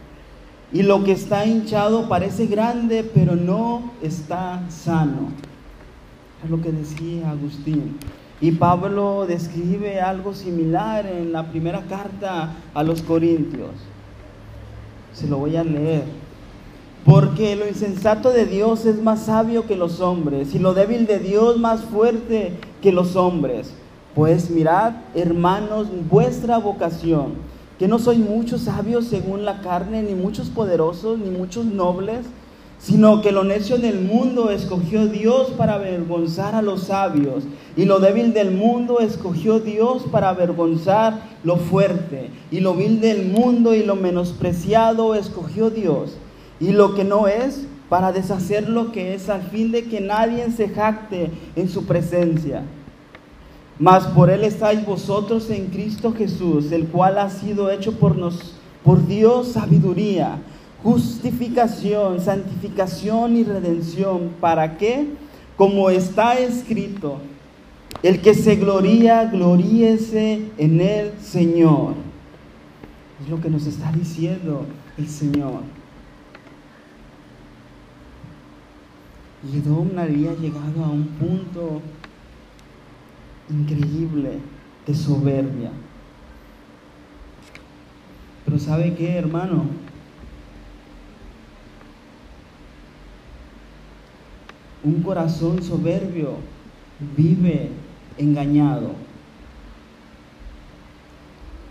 Y 0.74 0.82
lo 0.82 1.04
que 1.04 1.12
está 1.12 1.46
hinchado 1.46 2.10
parece 2.10 2.48
grande, 2.48 3.10
pero 3.14 3.36
no 3.36 3.92
está 4.02 4.64
sano. 4.70 5.30
Es 6.44 6.50
lo 6.50 6.60
que 6.62 6.72
decía 6.72 7.30
Agustín. 7.30 7.98
Y 8.42 8.52
Pablo 8.54 9.26
describe 9.28 10.02
algo 10.02 10.34
similar 10.34 11.06
en 11.06 11.32
la 11.32 11.48
primera 11.50 11.84
carta 11.84 12.56
a 12.74 12.84
los 12.84 13.04
Corintios. 13.04 13.70
Se 15.14 15.28
lo 15.28 15.38
voy 15.38 15.56
a 15.56 15.64
leer. 15.64 16.04
Porque 17.06 17.56
lo 17.56 17.68
insensato 17.68 18.32
de 18.32 18.46
Dios 18.46 18.86
es 18.86 19.02
más 19.02 19.26
sabio 19.26 19.68
que 19.68 19.76
los 19.76 20.00
hombres, 20.00 20.56
y 20.56 20.60
lo 20.60 20.74
débil 20.74 21.06
de 21.06 21.20
Dios 21.20 21.60
más 21.60 21.82
fuerte 21.82 22.54
que 22.82 22.92
los 22.92 23.16
hombres. 23.16 23.74
Pues 24.16 24.50
mirad, 24.50 24.94
hermanos, 25.14 25.88
vuestra 26.10 26.58
vocación, 26.58 27.34
que 27.80 27.88
no 27.88 28.00
soy 28.00 28.18
muchos 28.18 28.62
sabios 28.62 29.06
según 29.06 29.46
la 29.46 29.62
carne, 29.62 30.04
ni 30.04 30.16
muchos 30.16 30.50
poderosos, 30.50 31.18
ni 31.18 31.30
muchos 31.30 31.66
nobles, 31.66 32.26
sino 32.78 33.22
que 33.22 33.32
lo 33.32 33.44
necio 33.44 33.78
del 33.78 34.02
mundo 34.02 34.50
escogió 34.52 35.08
Dios 35.08 35.52
para 35.58 35.76
avergonzar 35.76 36.54
a 36.54 36.62
los 36.62 36.84
sabios, 36.84 37.46
y 37.78 37.86
lo 37.86 38.00
débil 38.00 38.34
del 38.34 38.52
mundo 38.52 39.00
escogió 39.00 39.60
Dios 39.60 40.04
para 40.12 40.30
avergonzar 40.30 41.22
lo 41.44 41.56
fuerte, 41.56 42.30
y 42.52 42.60
lo 42.60 42.74
vil 42.74 43.00
del 43.00 43.26
mundo 43.28 43.74
y 43.74 43.84
lo 43.84 43.96
menospreciado 43.96 45.16
escogió 45.16 45.70
Dios, 45.70 46.18
y 46.60 46.72
lo 46.72 46.94
que 46.94 47.06
no 47.06 47.28
es 47.28 47.66
para 47.88 48.12
deshacer 48.12 48.68
lo 48.70 48.92
que 48.92 49.14
es, 49.14 49.30
al 49.30 49.44
fin 49.44 49.72
de 49.72 49.86
que 49.86 50.02
nadie 50.02 50.52
se 50.52 50.68
jacte 50.68 51.32
en 51.56 51.70
su 51.70 51.86
presencia. 51.86 52.64
Mas 53.80 54.06
por 54.08 54.30
él 54.30 54.44
estáis 54.44 54.86
vosotros 54.86 55.50
en 55.50 55.68
Cristo 55.68 56.14
Jesús, 56.14 56.72
el 56.72 56.88
cual 56.88 57.18
ha 57.18 57.30
sido 57.30 57.72
hecho 57.72 57.94
por, 57.94 58.16
nos, 58.16 58.56
por 58.84 59.06
Dios 59.08 59.54
sabiduría, 59.54 60.38
justificación, 60.84 62.22
santificación 62.22 63.36
y 63.36 63.44
redención. 63.44 64.32
¿Para 64.40 64.78
qué? 64.78 65.08
Como 65.58 65.90
está 65.90 66.38
escrito, 66.38 67.18
el 68.04 68.22
que 68.22 68.34
se 68.34 68.58
gloría, 68.58 69.26
gloríese 69.26 70.50
en 70.58 70.82
el 70.82 71.14
Señor. 71.20 71.96
Es 73.24 73.30
lo 73.30 73.42
que 73.42 73.50
nos 73.50 73.66
está 73.66 73.92
diciendo 73.92 74.66
el 74.98 75.08
Señor. 75.08 75.62
Y 79.52 79.58
Edom 79.58 79.90
había 79.98 80.34
llegado 80.36 80.86
a 80.86 80.90
un 80.90 81.06
punto 81.20 81.82
increíble 83.50 84.40
de 84.86 84.96
soberbia. 84.96 85.72
Pero 88.46 88.60
¿sabe 88.60 88.94
qué, 88.96 89.16
hermano? 89.16 89.66
Un 94.84 95.02
corazón 95.02 95.64
soberbio 95.64 96.36
vive 97.16 97.70
engañado. 98.18 98.92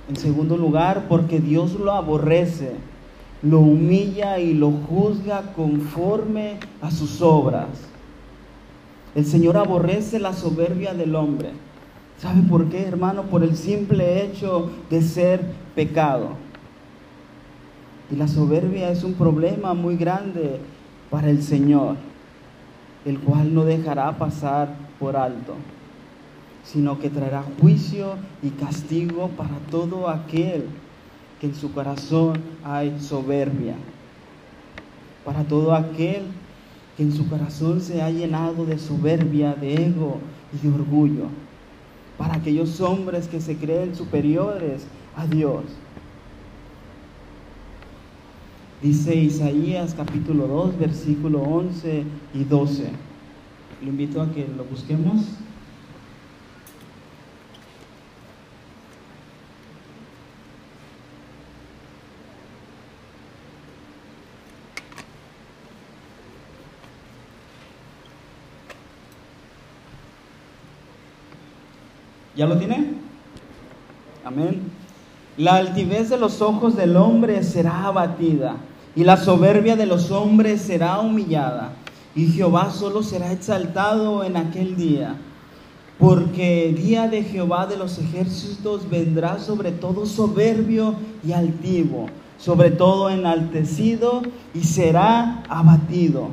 En 0.08 0.16
segundo 0.16 0.56
lugar, 0.56 1.06
porque 1.08 1.38
Dios 1.38 1.74
lo 1.74 1.92
aborrece, 1.92 2.72
lo 3.42 3.60
humilla 3.60 4.38
y 4.38 4.54
lo 4.54 4.70
juzga 4.70 5.52
conforme 5.54 6.58
a 6.80 6.90
sus 6.90 7.20
obras. 7.20 7.91
El 9.14 9.26
Señor 9.26 9.56
aborrece 9.56 10.18
la 10.18 10.32
soberbia 10.32 10.94
del 10.94 11.14
hombre. 11.14 11.50
¿Sabe 12.18 12.42
por 12.42 12.68
qué, 12.68 12.82
hermano? 12.86 13.24
Por 13.24 13.42
el 13.42 13.56
simple 13.56 14.24
hecho 14.24 14.70
de 14.88 15.02
ser 15.02 15.42
pecado. 15.74 16.30
Y 18.10 18.16
la 18.16 18.28
soberbia 18.28 18.90
es 18.90 19.04
un 19.04 19.14
problema 19.14 19.74
muy 19.74 19.96
grande 19.96 20.60
para 21.10 21.28
el 21.28 21.42
Señor, 21.42 21.96
el 23.04 23.18
cual 23.20 23.54
no 23.54 23.64
dejará 23.64 24.16
pasar 24.16 24.74
por 24.98 25.16
alto, 25.16 25.54
sino 26.64 26.98
que 26.98 27.10
traerá 27.10 27.44
juicio 27.60 28.14
y 28.42 28.50
castigo 28.50 29.28
para 29.28 29.56
todo 29.70 30.08
aquel 30.08 30.66
que 31.40 31.48
en 31.48 31.54
su 31.54 31.72
corazón 31.72 32.40
hay 32.64 32.98
soberbia, 33.00 33.74
para 35.24 35.42
todo 35.44 35.74
aquel 35.74 36.22
que 36.96 37.02
en 37.02 37.12
su 37.12 37.28
corazón 37.28 37.80
se 37.80 38.02
ha 38.02 38.10
llenado 38.10 38.66
de 38.66 38.78
soberbia, 38.78 39.54
de 39.54 39.86
ego 39.86 40.18
y 40.52 40.66
de 40.66 40.74
orgullo, 40.74 41.26
para 42.18 42.34
aquellos 42.34 42.80
hombres 42.80 43.28
que 43.28 43.40
se 43.40 43.56
creen 43.56 43.94
superiores 43.94 44.86
a 45.16 45.26
Dios. 45.26 45.64
Dice 48.82 49.14
Isaías 49.14 49.94
capítulo 49.96 50.48
2, 50.48 50.78
versículo 50.78 51.40
11 51.40 52.04
y 52.34 52.44
12. 52.44 52.90
Lo 53.80 53.88
invito 53.88 54.20
a 54.20 54.32
que 54.32 54.46
lo 54.56 54.64
busquemos. 54.64 55.36
¿Ya 72.42 72.48
lo 72.48 72.56
tiene? 72.56 72.94
Amén. 74.24 74.62
La 75.36 75.58
altivez 75.58 76.10
de 76.10 76.16
los 76.16 76.42
ojos 76.42 76.74
del 76.74 76.96
hombre 76.96 77.44
será 77.44 77.86
abatida 77.86 78.56
y 78.96 79.04
la 79.04 79.16
soberbia 79.16 79.76
de 79.76 79.86
los 79.86 80.10
hombres 80.10 80.60
será 80.60 80.98
humillada 80.98 81.70
y 82.16 82.26
Jehová 82.26 82.72
solo 82.72 83.04
será 83.04 83.30
exaltado 83.30 84.24
en 84.24 84.36
aquel 84.36 84.74
día. 84.74 85.14
Porque 86.00 86.74
día 86.76 87.06
de 87.06 87.22
Jehová 87.22 87.68
de 87.68 87.76
los 87.76 87.96
ejércitos 87.98 88.90
vendrá 88.90 89.38
sobre 89.38 89.70
todo 89.70 90.04
soberbio 90.04 90.96
y 91.24 91.30
altivo, 91.30 92.08
sobre 92.38 92.72
todo 92.72 93.08
enaltecido 93.08 94.22
y 94.52 94.64
será 94.64 95.44
abatido. 95.48 96.30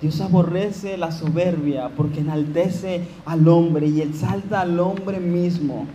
Dios 0.00 0.20
aborrece 0.20 0.98
la 0.98 1.10
soberbia 1.10 1.90
porque 1.96 2.20
enaltece 2.20 3.02
al 3.24 3.48
hombre 3.48 3.86
y 3.86 4.02
exalta 4.02 4.60
al 4.60 4.78
hombre 4.78 5.20
mismo. 5.20 5.86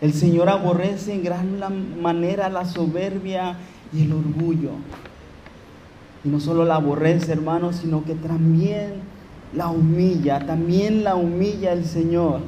El 0.00 0.12
Señor 0.12 0.48
aborrece 0.48 1.14
en 1.14 1.22
gran 1.22 2.02
manera 2.02 2.48
la 2.48 2.64
soberbia 2.64 3.56
y 3.92 4.02
el 4.02 4.12
orgullo. 4.12 4.70
Y 6.24 6.28
no 6.28 6.40
solo 6.40 6.64
la 6.64 6.76
aborrece, 6.76 7.30
hermanos, 7.30 7.76
sino 7.76 8.04
que 8.04 8.14
también 8.14 8.94
la 9.54 9.68
humilla, 9.68 10.44
también 10.44 11.04
la 11.04 11.14
humilla 11.14 11.72
el 11.72 11.84
Señor. 11.84 12.40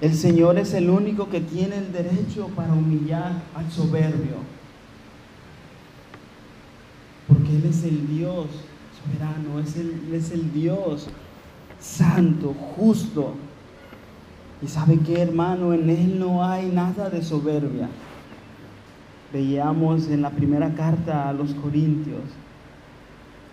El 0.00 0.14
Señor 0.14 0.58
es 0.58 0.72
el 0.74 0.88
único 0.88 1.28
que 1.28 1.40
tiene 1.40 1.76
el 1.76 1.92
derecho 1.92 2.48
para 2.54 2.72
humillar 2.72 3.32
al 3.56 3.70
soberbio. 3.70 4.59
Él 7.50 7.64
es 7.68 7.84
el 7.84 8.08
Dios 8.08 8.46
soberano, 9.02 9.58
es 9.60 9.76
el, 9.76 10.14
es 10.14 10.30
el 10.30 10.52
Dios 10.52 11.08
santo, 11.80 12.54
justo. 12.76 13.34
Y 14.62 14.68
sabe 14.68 14.98
que 14.98 15.20
hermano, 15.20 15.72
en 15.72 15.90
Él 15.90 16.18
no 16.18 16.44
hay 16.44 16.70
nada 16.70 17.10
de 17.10 17.22
soberbia. 17.22 17.88
Veíamos 19.32 20.08
en 20.08 20.22
la 20.22 20.30
primera 20.30 20.74
carta 20.74 21.28
a 21.28 21.32
los 21.32 21.54
Corintios 21.54 22.24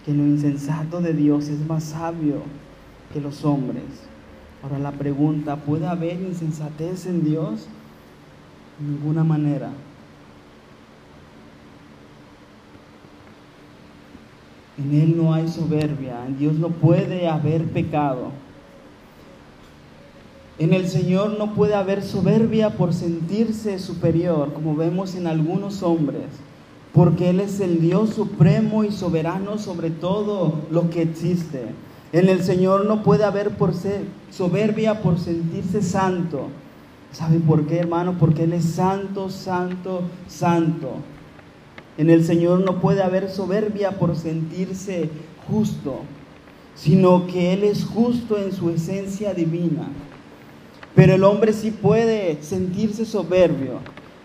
que 0.06 0.14
lo 0.14 0.24
insensato 0.24 1.02
de 1.02 1.14
Dios 1.14 1.50
es 1.50 1.66
más 1.68 1.84
sabio 1.84 2.42
que 3.12 3.20
los 3.20 3.44
hombres. 3.44 3.84
Ahora 4.64 4.80
la 4.80 4.92
pregunta, 4.92 5.58
¿puede 5.58 5.86
haber 5.86 6.22
insensatez 6.22 7.06
en 7.06 7.24
Dios? 7.24 7.68
De 8.80 8.88
ninguna 8.90 9.24
manera. 9.24 9.70
En 14.78 14.94
Él 14.94 15.18
no 15.18 15.34
hay 15.34 15.48
soberbia, 15.48 16.24
en 16.28 16.38
Dios 16.38 16.54
no 16.56 16.70
puede 16.70 17.28
haber 17.28 17.66
pecado. 17.66 18.32
En 20.60 20.74
el 20.74 20.88
Señor 20.88 21.38
no 21.38 21.54
puede 21.54 21.76
haber 21.76 22.04
soberbia 22.04 22.72
por 22.72 22.94
sentirse 22.94 23.80
superior, 23.80 24.54
como 24.54 24.76
vemos 24.76 25.16
en 25.16 25.28
algunos 25.28 25.84
hombres, 25.84 26.26
porque 26.94 27.30
Él 27.30 27.40
es 27.40 27.60
el 27.60 27.80
Dios 27.80 28.12
supremo 28.12 28.84
y 28.84 28.92
soberano 28.92 29.58
sobre 29.58 29.90
todo 29.90 30.54
lo 30.72 30.90
que 30.90 31.04
existe. 31.04 31.66
En 32.12 32.30
el 32.30 32.44
Señor 32.44 32.86
no 32.86 33.04
puede 33.04 33.24
haber 33.24 33.52
por 33.58 33.74
ser 33.74 34.02
soberbia 34.32 35.02
por 35.02 35.20
sentirse 35.20 35.82
santo. 35.82 36.48
¿Sabe 37.12 37.40
por 37.40 37.68
qué, 37.68 37.80
hermano? 37.80 38.16
Porque 38.20 38.44
Él 38.44 38.54
es 38.54 38.66
santo, 38.66 39.30
santo, 39.30 40.02
santo. 40.28 40.94
En 41.98 42.10
el 42.10 42.24
Señor 42.24 42.60
no 42.60 42.80
puede 42.80 43.02
haber 43.02 43.30
soberbia 43.30 43.92
por 43.92 44.16
sentirse 44.16 45.10
justo, 45.48 46.02
sino 46.76 47.28
que 47.28 47.54
Él 47.54 47.64
es 47.64 47.84
justo 47.86 48.38
en 48.38 48.52
su 48.52 48.70
esencia 48.70 49.34
divina. 49.34 49.88
Pero 50.96 51.14
el 51.14 51.24
hombre 51.24 51.54
sí 51.54 51.72
puede 51.72 52.42
sentirse 52.42 53.06
soberbio 53.06 53.80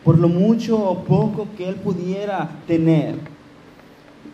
por 0.05 0.19
lo 0.19 0.29
mucho 0.29 0.79
o 0.79 1.05
poco 1.05 1.49
que 1.57 1.69
él 1.69 1.77
pudiera 1.77 2.51
tener. 2.67 3.17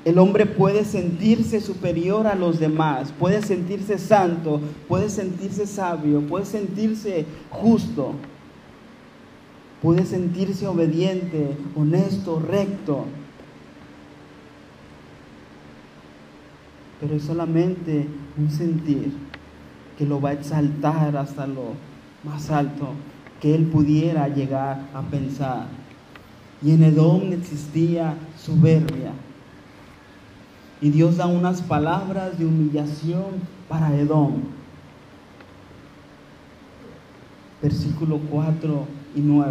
El 0.05 0.19
hombre 0.19 0.47
puede 0.47 0.85
sentirse 0.85 1.61
superior 1.61 2.27
a 2.27 2.35
los 2.35 2.59
demás, 2.59 3.13
puede 3.19 3.43
sentirse 3.43 3.99
santo, 3.99 4.61
puede 4.87 5.11
sentirse 5.11 5.67
sabio, 5.67 6.21
puede 6.23 6.47
sentirse 6.47 7.27
justo, 7.51 8.13
puede 9.83 10.07
sentirse 10.07 10.67
obediente, 10.67 11.57
honesto, 11.77 12.41
recto. 12.41 13.05
Pero 17.01 17.15
es 17.15 17.23
solamente 17.23 18.09
un 18.37 18.51
sentir 18.51 19.13
que 19.97 20.07
lo 20.07 20.21
va 20.21 20.31
a 20.31 20.33
exaltar 20.35 21.17
hasta 21.17 21.47
lo 21.47 21.75
más 22.25 22.51
alto 22.51 22.91
que 23.41 23.55
él 23.55 23.67
pudiera 23.67 24.29
llegar 24.29 24.89
a 24.95 25.03
pensar. 25.03 25.67
Y 26.63 26.73
en 26.73 26.83
Edom 26.83 27.33
existía 27.33 28.15
soberbia. 28.37 29.13
Y 30.81 30.91
Dios 30.91 31.17
da 31.17 31.27
unas 31.27 31.63
palabras 31.63 32.39
de 32.39 32.47
humillación 32.47 33.43
para 33.69 33.95
Edom. 33.95 34.35
Versículo 37.63 38.21
4 38.31 38.87
y 39.17 39.21
9. 39.21 39.51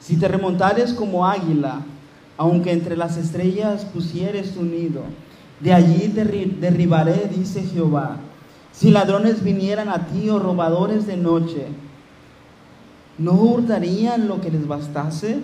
Si 0.00 0.16
te 0.16 0.26
remontares 0.26 0.92
como 0.94 1.26
águila, 1.26 1.82
aunque 2.38 2.72
entre 2.72 2.96
las 2.96 3.18
estrellas 3.18 3.84
pusieres 3.84 4.54
tu 4.54 4.62
nido, 4.62 5.02
de 5.60 5.74
allí 5.74 6.08
derribaré, 6.08 7.30
dice 7.34 7.62
Jehová 7.62 8.20
si 8.78 8.92
ladrones 8.92 9.42
vinieran 9.42 9.88
a 9.88 10.06
ti 10.06 10.30
o 10.30 10.38
robadores 10.38 11.04
de 11.04 11.16
noche, 11.16 11.66
¿no 13.18 13.32
hurtarían 13.32 14.28
lo 14.28 14.40
que 14.40 14.52
les 14.52 14.68
bastase? 14.68 15.40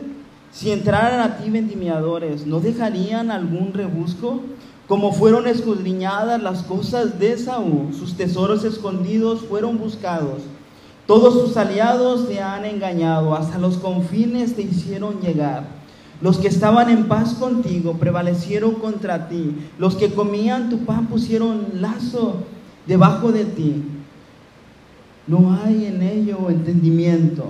Si 0.52 0.70
entraran 0.70 1.18
a 1.18 1.38
ti 1.38 1.50
vendimiadores, 1.50 2.46
¿no 2.46 2.60
dejarían 2.60 3.32
algún 3.32 3.72
rebusco? 3.72 4.40
Como 4.86 5.12
fueron 5.12 5.48
escudriñadas 5.48 6.40
las 6.40 6.62
cosas 6.62 7.18
de 7.18 7.36
Saúl, 7.36 7.92
sus 7.92 8.16
tesoros 8.16 8.62
escondidos 8.62 9.40
fueron 9.40 9.78
buscados. 9.78 10.42
Todos 11.08 11.34
sus 11.34 11.56
aliados 11.56 12.28
te 12.28 12.40
han 12.40 12.64
engañado, 12.64 13.34
hasta 13.34 13.58
los 13.58 13.78
confines 13.78 14.54
te 14.54 14.62
hicieron 14.62 15.20
llegar. 15.20 15.64
Los 16.20 16.38
que 16.38 16.48
estaban 16.48 16.88
en 16.90 17.06
paz 17.06 17.34
contigo 17.34 17.94
prevalecieron 17.94 18.74
contra 18.76 19.28
ti. 19.28 19.56
Los 19.78 19.96
que 19.96 20.12
comían 20.12 20.70
tu 20.70 20.84
pan 20.84 21.06
pusieron 21.06 21.66
lazo 21.74 22.44
debajo 22.86 23.32
de 23.32 23.44
ti. 23.44 23.82
No 25.26 25.58
hay 25.62 25.86
en 25.86 26.02
ello 26.02 26.50
entendimiento. 26.50 27.46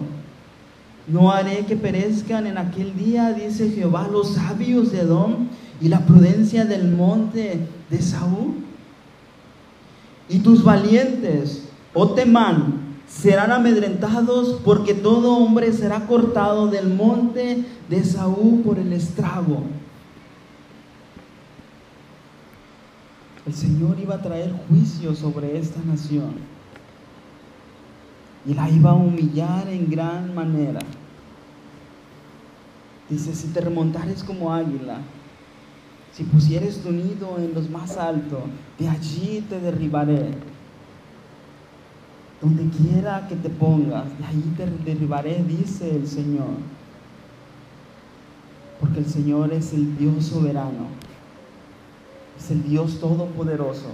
No 1.07 1.31
haré 1.31 1.67
que 1.67 1.77
perezcan 1.77 2.47
en 2.47 2.57
aquel 2.57 2.97
día, 2.97 3.33
dice 3.33 3.71
Jehová, 3.71 4.09
los 4.11 4.35
sabios 4.35 4.91
de 4.91 5.01
Edom 5.01 5.49
y 5.81 5.89
la 5.89 6.01
prudencia 6.01 6.65
del 6.65 6.91
monte 6.91 7.61
de 7.91 8.01
Saúl. 8.01 8.55
Y 10.29 10.39
tus 10.39 10.65
valientes, 10.65 11.69
oh 11.93 12.11
Temán, 12.11 12.84
serán 13.21 13.53
amedrentados 13.53 14.61
porque 14.65 14.95
todo 14.95 15.37
hombre 15.37 15.73
será 15.73 16.07
cortado 16.07 16.69
del 16.69 16.89
monte 16.89 17.65
de 17.89 18.05
Saúl 18.05 18.63
por 18.63 18.79
el 18.79 18.93
estrago. 18.93 19.63
el 23.47 23.55
Señor 23.55 23.99
iba 24.01 24.15
a 24.15 24.23
traer 24.23 24.53
juicio 24.69 25.15
sobre 25.15 25.59
esta 25.59 25.81
nación 25.83 26.35
y 28.47 28.55
la 28.55 28.69
iba 28.71 28.91
a 28.91 28.95
humillar 28.95 29.69
en 29.69 29.91
gran 29.91 30.35
manera. 30.35 30.81
Dice, 33.09 33.35
si 33.35 33.49
te 33.49 33.61
remontares 33.61 34.23
como 34.25 34.53
águila, 34.53 34.99
si 36.13 36.25
pusieres 36.25 36.83
tu 36.83 36.91
nido 36.91 37.37
en 37.39 37.55
los 37.55 37.69
más 37.69 37.97
altos, 37.97 38.43
de 38.79 38.89
allí 38.89 39.45
te 39.49 39.61
derribaré. 39.61 40.31
Donde 42.45 42.69
quiera 42.77 43.27
que 43.27 43.37
te 43.37 43.49
pongas, 43.49 44.05
de 44.19 44.25
allí 44.27 44.55
te 44.57 44.67
derribaré, 44.85 45.43
dice 45.43 45.97
el 45.97 46.07
Señor. 46.07 46.59
Porque 48.79 48.99
el 49.01 49.07
Señor 49.07 49.53
es 49.53 49.73
el 49.73 49.97
Dios 49.97 50.27
soberano 50.27 51.05
es 52.39 52.51
el 52.51 52.63
Dios 52.63 53.01
todopoderoso. 53.01 53.91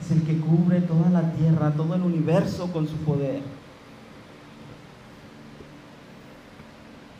Es 0.00 0.10
el 0.10 0.22
que 0.22 0.38
cubre 0.38 0.80
toda 0.80 1.10
la 1.10 1.32
tierra, 1.32 1.72
todo 1.72 1.94
el 1.94 2.02
universo 2.02 2.70
con 2.72 2.86
su 2.88 2.96
poder. 2.96 3.42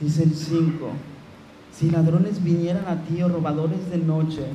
Dice 0.00 0.24
el 0.24 0.34
5, 0.34 0.90
si 1.72 1.90
ladrones 1.90 2.42
vinieran 2.42 2.86
a 2.88 3.02
ti 3.04 3.22
o 3.22 3.28
robadores 3.28 3.90
de 3.90 3.98
noche, 3.98 4.46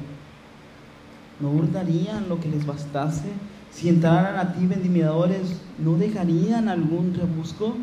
¿no 1.40 1.50
hurtarían 1.52 2.28
lo 2.30 2.40
que 2.40 2.50
les 2.50 2.66
bastase? 2.66 3.30
Si 3.72 3.90
entraran 3.90 4.36
a 4.38 4.54
ti 4.54 4.66
vendimiadores, 4.66 5.62
¿no 5.78 5.96
dejarían 5.96 6.68
algún 6.68 7.14
rebusco? 7.14 7.76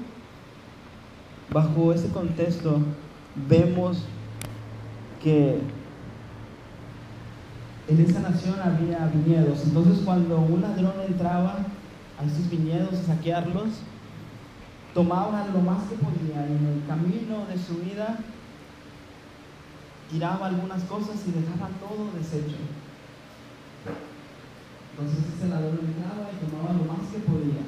Bajo 1.52 1.92
ese 1.92 2.08
contexto 2.08 2.80
vemos 3.48 4.02
que 5.22 5.60
en 7.88 8.00
esa 8.00 8.20
nación 8.20 8.56
había 8.60 9.10
viñedos. 9.14 9.64
Entonces 9.64 10.02
cuando 10.04 10.40
un 10.40 10.60
ladrón 10.60 10.94
entraba 11.06 11.58
a 12.18 12.24
estos 12.24 12.50
viñedos 12.50 12.94
a 12.94 13.14
saquearlos, 13.14 13.68
tomaba 14.92 15.46
lo 15.52 15.60
más 15.60 15.84
que 15.84 15.96
podía 15.96 16.46
en 16.46 16.66
el 16.66 16.86
camino 16.86 17.46
de 17.46 17.58
su 17.58 17.76
vida 17.82 18.18
tiraba 20.10 20.46
algunas 20.46 20.82
cosas 20.84 21.16
y 21.26 21.32
dejaba 21.32 21.68
todo 21.80 22.10
deshecho. 22.16 22.56
Entonces 24.98 25.24
ese 25.36 25.48
ladrón 25.48 25.78
entraba 25.82 26.30
y 26.32 26.46
tomaba 26.46 26.72
lo 26.72 26.84
más 26.90 27.06
que 27.12 27.18
podía. 27.18 27.60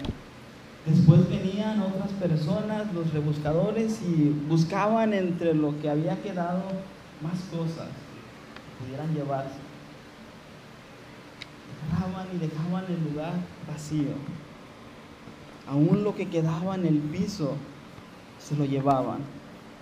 Después 0.87 1.29
venían 1.29 1.83
otras 1.83 2.11
personas, 2.12 2.95
los 2.95 3.12
rebuscadores, 3.12 4.01
y 4.01 4.31
buscaban 4.49 5.12
entre 5.12 5.53
lo 5.53 5.79
que 5.79 5.91
había 5.91 6.23
quedado 6.23 6.62
más 7.21 7.38
cosas 7.51 7.88
que 7.88 8.83
pudieran 8.83 9.14
llevarse. 9.14 9.59
Dejaban 11.91 12.29
y 12.35 12.38
dejaban 12.38 12.85
el 12.88 13.12
lugar 13.12 13.35
vacío. 13.71 14.14
Aún 15.69 16.05
lo 16.05 16.17
que 16.17 16.31
quedaba 16.31 16.77
en 16.77 16.87
el 16.87 16.99
piso 16.99 17.57
se 18.38 18.57
lo 18.57 18.64
llevaban. 18.64 19.19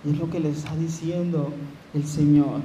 Y 0.03 0.11
es 0.11 0.17
lo 0.17 0.29
que 0.29 0.41
le 0.41 0.49
está 0.49 0.75
diciendo 0.75 1.53
el 1.93 2.05
Señor. 2.05 2.59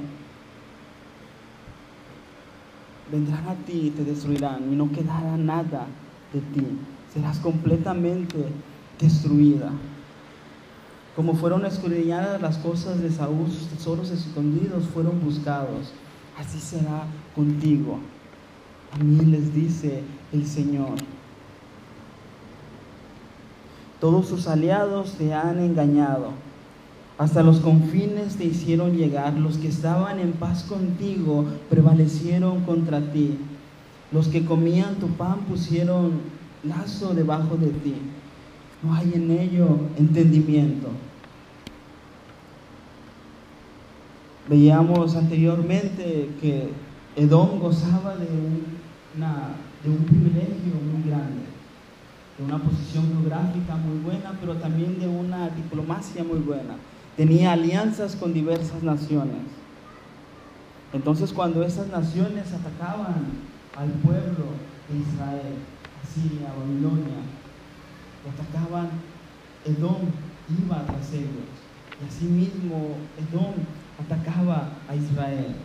Vendrán 3.11 3.47
a 3.47 3.55
ti 3.65 3.87
y 3.87 3.89
te 3.91 4.03
destruirán 4.03 4.71
y 4.71 4.75
no 4.75 4.91
quedará 4.91 5.37
nada 5.37 5.87
de 6.33 6.39
ti. 6.39 6.65
Serás 7.13 7.39
completamente 7.39 8.45
destruida. 8.99 9.71
Como 11.15 11.35
fueron 11.35 11.65
escudriñadas 11.65 12.41
las 12.41 12.57
cosas 12.57 12.99
de 13.01 13.11
Saúl, 13.11 13.51
sus 13.51 13.67
tesoros 13.67 14.09
escondidos 14.09 14.85
fueron 14.85 15.23
buscados. 15.23 15.93
Así 16.37 16.59
será 16.59 17.03
contigo. 17.35 17.99
A 18.91 19.03
mí 19.03 19.25
les 19.25 19.53
dice 19.53 20.03
el 20.31 20.47
Señor. 20.47 20.95
Todos 23.99 24.27
sus 24.27 24.47
aliados 24.47 25.13
te 25.13 25.33
han 25.33 25.59
engañado 25.59 26.31
hasta 27.17 27.43
los 27.43 27.59
confines 27.59 28.37
te 28.37 28.45
hicieron 28.45 28.97
llegar, 28.97 29.33
los 29.33 29.57
que 29.57 29.67
estaban 29.67 30.19
en 30.19 30.31
paz 30.33 30.63
contigo 30.63 31.45
prevalecieron 31.69 32.61
contra 32.61 33.11
ti. 33.11 33.37
Los 34.11 34.27
que 34.27 34.45
comían 34.45 34.95
tu 34.95 35.09
pan 35.09 35.41
pusieron 35.47 36.13
lazo 36.63 37.13
debajo 37.13 37.55
de 37.57 37.67
ti. 37.67 37.95
No 38.81 38.93
hay 38.95 39.11
en 39.13 39.31
ello 39.31 39.79
entendimiento. 39.97 40.89
Veíamos 44.49 45.15
anteriormente 45.15 46.29
que 46.41 46.69
Edom 47.15 47.59
gozaba 47.59 48.15
de, 48.15 48.25
de 48.25 49.89
un 49.89 50.03
privilegio 50.03 50.73
muy 50.91 51.09
grande, 51.09 51.43
de 52.37 52.43
una 52.43 52.57
posición 52.57 53.05
geográfica 53.07 53.75
muy 53.75 53.99
buena, 53.99 54.35
pero 54.39 54.55
también 54.55 54.99
de 54.99 55.07
una 55.07 55.49
diplomacia 55.49 56.23
muy 56.23 56.39
buena 56.39 56.75
tenía 57.17 57.53
alianzas 57.53 58.15
con 58.15 58.33
diversas 58.33 58.83
naciones. 58.83 59.43
Entonces 60.93 61.33
cuando 61.33 61.63
esas 61.63 61.87
naciones 61.87 62.53
atacaban 62.53 63.25
al 63.75 63.89
pueblo 63.89 64.45
de 64.89 64.99
Israel, 64.99 65.55
Siria, 66.13 66.53
Babilonia, 66.57 67.23
lo 68.23 68.31
atacaban, 68.31 68.89
Edom 69.65 70.01
iba 70.49 70.85
tras 70.85 71.13
ellos. 71.13 71.49
Y 72.01 72.07
asimismo 72.07 72.95
Edom 73.17 73.53
atacaba 73.99 74.69
a 74.87 74.95
Israel. 74.95 75.55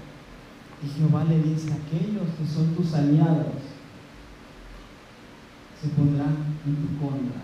Y 0.83 0.89
Jehová 0.89 1.25
le 1.25 1.43
dice, 1.43 1.73
aquellos 1.73 2.29
que 2.39 2.47
son 2.47 2.75
tus 2.75 2.95
aliados 2.95 3.47
se 5.81 5.89
pondrán 5.89 6.37
en 6.65 6.77
tu 6.77 7.05
contra. 7.05 7.43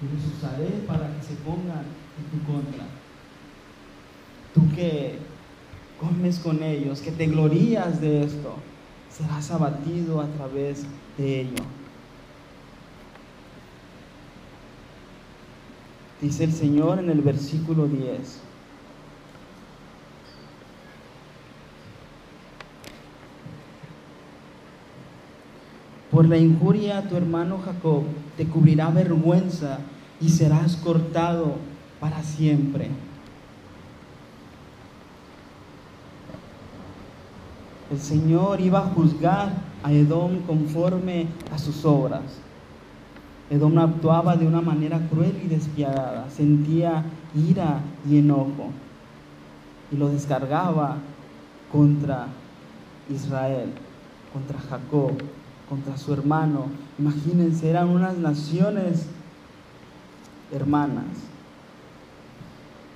Y 0.00 0.14
los 0.14 0.36
usaré 0.36 0.84
para 0.86 1.14
que 1.14 1.22
se 1.22 1.34
pongan 1.36 1.84
en 2.18 2.24
tu 2.30 2.44
contra. 2.46 2.84
Tú 4.54 4.62
que 4.74 5.18
comes 6.00 6.38
con 6.38 6.62
ellos, 6.62 7.00
que 7.00 7.10
te 7.10 7.26
glorías 7.26 8.00
de 8.00 8.24
esto, 8.24 8.56
serás 9.10 9.50
abatido 9.50 10.20
a 10.20 10.26
través 10.26 10.84
de 11.16 11.40
ello. 11.42 11.64
Dice 16.20 16.44
el 16.44 16.52
Señor 16.52 16.98
en 16.98 17.10
el 17.10 17.20
versículo 17.20 17.86
10. 17.86 18.40
Por 26.12 26.28
la 26.28 26.36
injuria 26.36 27.08
tu 27.08 27.16
hermano 27.16 27.58
Jacob 27.64 28.04
te 28.36 28.46
cubrirá 28.46 28.90
vergüenza 28.90 29.78
y 30.20 30.28
serás 30.28 30.76
cortado 30.76 31.56
para 32.02 32.20
siempre. 32.24 32.90
El 37.92 38.00
Señor 38.00 38.60
iba 38.60 38.80
a 38.80 38.88
juzgar 38.88 39.52
a 39.84 39.92
Edom 39.92 40.40
conforme 40.40 41.28
a 41.52 41.58
sus 41.58 41.84
obras. 41.84 42.22
Edom 43.50 43.78
actuaba 43.78 44.34
de 44.36 44.48
una 44.48 44.60
manera 44.60 44.98
cruel 45.10 45.40
y 45.44 45.46
despiadada, 45.46 46.28
sentía 46.28 47.04
ira 47.36 47.82
y 48.10 48.18
enojo 48.18 48.70
y 49.92 49.96
lo 49.96 50.08
descargaba 50.08 50.96
contra 51.70 52.26
Israel, 53.08 53.70
contra 54.32 54.58
Jacob, 54.58 55.12
contra 55.68 55.96
su 55.96 56.12
hermano. 56.12 56.66
Imagínense, 56.98 57.70
eran 57.70 57.90
unas 57.90 58.18
naciones 58.18 59.06
hermanas. 60.50 61.31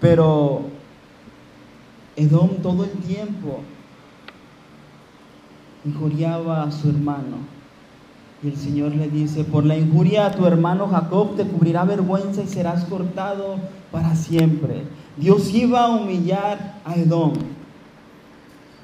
Pero 0.01 0.63
Edom 2.17 2.51
todo 2.63 2.85
el 2.85 2.93
tiempo 2.93 3.61
injuriaba 5.85 6.65
a 6.65 6.71
su 6.71 6.89
hermano. 6.89 7.57
Y 8.43 8.49
el 8.49 8.57
Señor 8.57 8.95
le 8.95 9.09
dice, 9.09 9.45
por 9.45 9.65
la 9.65 9.77
injuria 9.77 10.27
a 10.27 10.33
tu 10.33 10.47
hermano 10.47 10.89
Jacob 10.89 11.37
te 11.37 11.47
cubrirá 11.47 11.85
vergüenza 11.85 12.43
y 12.43 12.47
serás 12.47 12.85
cortado 12.85 13.57
para 13.91 14.15
siempre. 14.15 14.83
Dios 15.17 15.53
iba 15.55 15.85
a 15.85 15.89
humillar 15.89 16.81
a 16.85 16.97
Edom. 16.97 17.33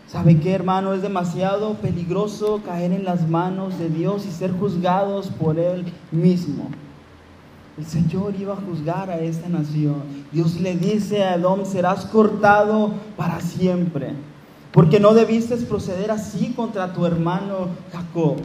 ¿Sabe 0.07 0.40
qué, 0.40 0.53
hermano? 0.53 0.92
Es 0.92 1.03
demasiado 1.03 1.75
peligroso 1.75 2.61
caer 2.64 2.92
en 2.92 3.05
las 3.05 3.29
manos 3.29 3.79
de 3.79 3.88
Dios 3.88 4.27
y 4.27 4.31
ser 4.31 4.53
juzgados 4.53 5.29
por 5.29 5.59
Él 5.59 5.87
mismo. 6.11 6.68
El 7.78 7.87
Señor 7.87 8.35
iba 8.38 8.52
a 8.52 8.56
juzgar 8.56 9.08
a 9.11 9.20
esta 9.20 9.48
nación. 9.48 10.02
Dios 10.30 10.61
le 10.61 10.76
dice 10.76 11.24
a 11.24 11.37
Edom, 11.37 11.64
serás 11.64 12.04
cortado 12.04 12.92
para 13.16 13.40
siempre, 13.40 14.12
porque 14.72 15.00
no 15.00 15.14
debiste 15.14 15.56
proceder 15.56 16.11
así 16.11 16.52
contra 16.54 16.92
tu 16.92 17.06
hermano 17.06 17.68
Jacob. 17.90 18.37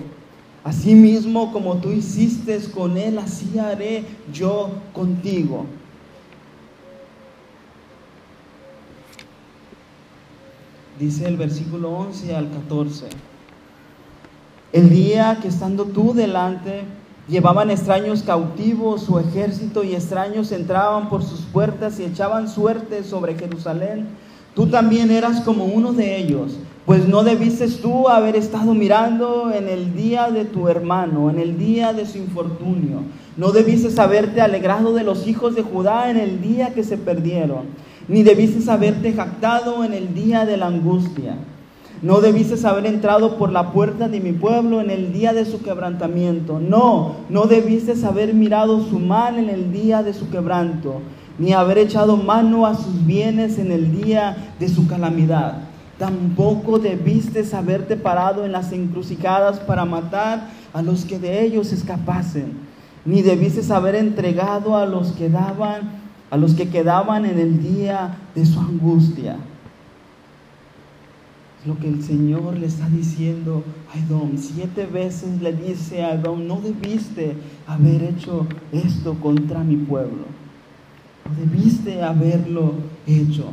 Así 0.63 0.95
mismo 0.95 1.51
como 1.51 1.77
tú 1.77 1.91
hiciste 1.91 2.59
con 2.71 2.97
él, 2.97 3.19
así 3.19 3.57
haré 3.59 4.05
yo 4.33 4.69
contigo. 4.93 5.65
Dice 10.99 11.27
el 11.27 11.37
versículo 11.37 11.91
11 11.91 12.35
al 12.35 12.49
14. 12.49 13.07
El 14.73 14.89
día 14.89 15.37
que 15.41 15.47
estando 15.47 15.85
tú 15.85 16.13
delante, 16.13 16.83
Llevaban 17.27 17.69
extraños 17.69 18.23
cautivos 18.23 19.01
su 19.01 19.19
ejército 19.19 19.83
y 19.83 19.93
extraños 19.93 20.53
entraban 20.53 21.09
por 21.09 21.23
sus 21.23 21.41
puertas 21.41 21.99
y 21.99 22.05
echaban 22.05 22.47
suerte 22.47 23.03
sobre 23.03 23.35
Jerusalén. 23.35 24.07
Tú 24.55 24.67
también 24.67 25.11
eras 25.11 25.41
como 25.41 25.65
uno 25.65 25.91
de 25.91 26.17
ellos, 26.17 26.57
pues 26.85 27.05
no 27.05 27.23
debiste 27.23 27.67
tú 27.67 28.07
haber 28.07 28.37
estado 28.37 28.73
mirando 28.73 29.51
en 29.53 29.67
el 29.67 29.93
día 29.93 30.31
de 30.31 30.45
tu 30.45 30.69
hermano, 30.69 31.29
en 31.29 31.37
el 31.37 31.57
día 31.59 31.91
de 31.91 32.05
su 32.05 32.17
infortunio. 32.17 33.01
No 33.35 33.51
debiste 33.51 34.01
haberte 34.01 34.39
alegrado 34.39 34.93
de 34.93 35.03
los 35.03 35.27
hijos 35.27 35.53
de 35.53 35.63
Judá 35.63 36.09
en 36.09 36.15
el 36.15 36.41
día 36.41 36.73
que 36.73 36.85
se 36.85 36.97
perdieron, 36.97 37.65
ni 38.07 38.23
debiste 38.23 38.71
haberte 38.71 39.11
jactado 39.11 39.83
en 39.83 39.93
el 39.93 40.13
día 40.13 40.45
de 40.45 40.55
la 40.55 40.67
angustia. 40.67 41.35
No 42.03 42.21
debiste 42.21 42.55
haber 42.67 42.85
entrado 42.85 43.37
por 43.37 43.51
la 43.51 43.71
puerta 43.71 44.07
de 44.07 44.19
mi 44.19 44.31
pueblo 44.31 44.81
en 44.81 44.91
el 44.91 45.13
día 45.13 45.33
de 45.33 45.45
su 45.45 45.63
quebrantamiento. 45.63 46.59
No, 46.59 47.15
no 47.27 47.47
debiste 47.47 47.93
haber 48.05 48.35
mirado 48.35 48.85
su 48.85 48.99
mal 48.99 49.39
en 49.39 49.49
el 49.49 49.71
día 49.71 50.03
de 50.03 50.13
su 50.13 50.29
quebranto, 50.29 51.01
ni 51.39 51.53
haber 51.53 51.79
echado 51.79 52.15
mano 52.15 52.67
a 52.67 52.75
sus 52.75 53.03
bienes 53.03 53.57
en 53.57 53.71
el 53.71 53.99
día 53.99 54.53
de 54.59 54.69
su 54.69 54.87
calamidad. 54.87 55.63
Tampoco 55.97 56.77
debiste 56.77 57.43
haberte 57.55 57.97
parado 57.97 58.45
en 58.45 58.51
las 58.51 58.71
encrucijadas 58.71 59.59
para 59.59 59.83
matar 59.83 60.49
a 60.73 60.83
los 60.83 61.03
que 61.03 61.17
de 61.17 61.41
ellos 61.41 61.73
escapasen, 61.73 62.59
ni 63.05 63.23
debiste 63.23 63.73
haber 63.73 63.95
entregado 63.95 64.77
a 64.77 64.85
los 64.85 65.13
que 65.13 65.29
daban, 65.29 65.93
a 66.29 66.37
los 66.37 66.53
que 66.53 66.69
quedaban 66.69 67.25
en 67.25 67.39
el 67.39 67.63
día 67.63 68.17
de 68.35 68.45
su 68.45 68.59
angustia 68.59 69.37
lo 71.67 71.77
que 71.77 71.89
el 71.89 72.01
Señor 72.01 72.57
le 72.57 72.65
está 72.65 72.87
diciendo 72.87 73.61
a 73.93 73.99
Edom. 73.99 74.37
Siete 74.37 74.85
veces 74.85 75.41
le 75.41 75.51
dice 75.51 76.01
a 76.01 76.13
Edom, 76.13 76.47
no 76.47 76.61
debiste 76.61 77.35
haber 77.67 78.03
hecho 78.03 78.47
esto 78.71 79.15
contra 79.15 79.65
mi 79.65 79.75
pueblo. 79.75 80.23
No 81.25 81.35
debiste 81.35 82.01
haberlo 82.01 82.71
hecho. 83.05 83.51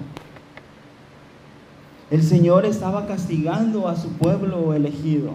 El 2.09 2.23
Señor 2.23 2.65
estaba 2.67 3.07
castigando 3.07 3.89
a 3.89 3.97
su 3.97 4.11
pueblo 4.11 4.75
elegido 4.75 5.31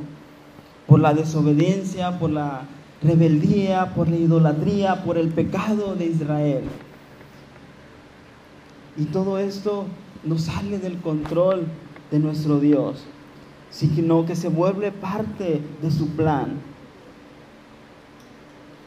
por 0.87 1.01
la 1.01 1.13
desobediencia, 1.13 2.17
por 2.17 2.29
la 2.29 2.61
rebeldía, 3.03 3.93
por 3.93 4.07
la 4.07 4.15
idolatría, 4.15 5.03
por 5.03 5.17
el 5.17 5.27
pecado 5.27 5.95
de 5.95 6.05
Israel. 6.05 6.63
Y 8.95 9.05
todo 9.05 9.37
esto 9.37 9.85
no 10.23 10.37
sale 10.37 10.79
del 10.79 10.97
control 10.99 11.65
de 12.11 12.19
nuestro 12.19 12.59
Dios, 12.59 13.05
sino 13.69 14.25
que 14.25 14.35
se 14.35 14.49
vuelve 14.49 14.91
parte 14.91 15.61
de 15.81 15.91
su 15.91 16.09
plan. 16.09 16.53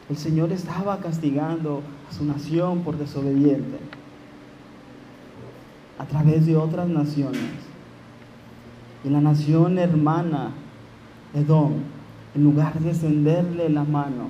El 0.09 0.17
Señor 0.17 0.51
estaba 0.51 0.99
castigando 0.99 1.81
a 2.09 2.13
su 2.13 2.25
nación 2.25 2.81
por 2.81 2.97
desobediente 2.97 3.79
a 5.97 6.05
través 6.05 6.45
de 6.45 6.57
otras 6.57 6.87
naciones. 6.89 7.41
Y 9.03 9.09
la 9.09 9.21
nación 9.21 9.77
hermana, 9.77 10.51
Edom, 11.33 11.73
en 12.35 12.43
lugar 12.43 12.79
de 12.79 12.89
extenderle 12.89 13.69
la 13.69 13.83
mano, 13.83 14.29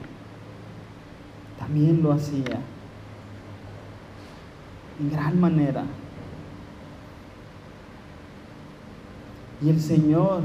también 1.58 2.02
lo 2.04 2.12
hacía 2.12 2.60
en 5.00 5.12
gran 5.12 5.40
manera. 5.40 5.84
Y 9.64 9.70
el 9.70 9.80
Señor 9.80 10.42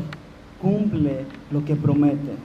cumple 0.62 1.24
lo 1.50 1.64
que 1.64 1.74
promete. 1.74 2.36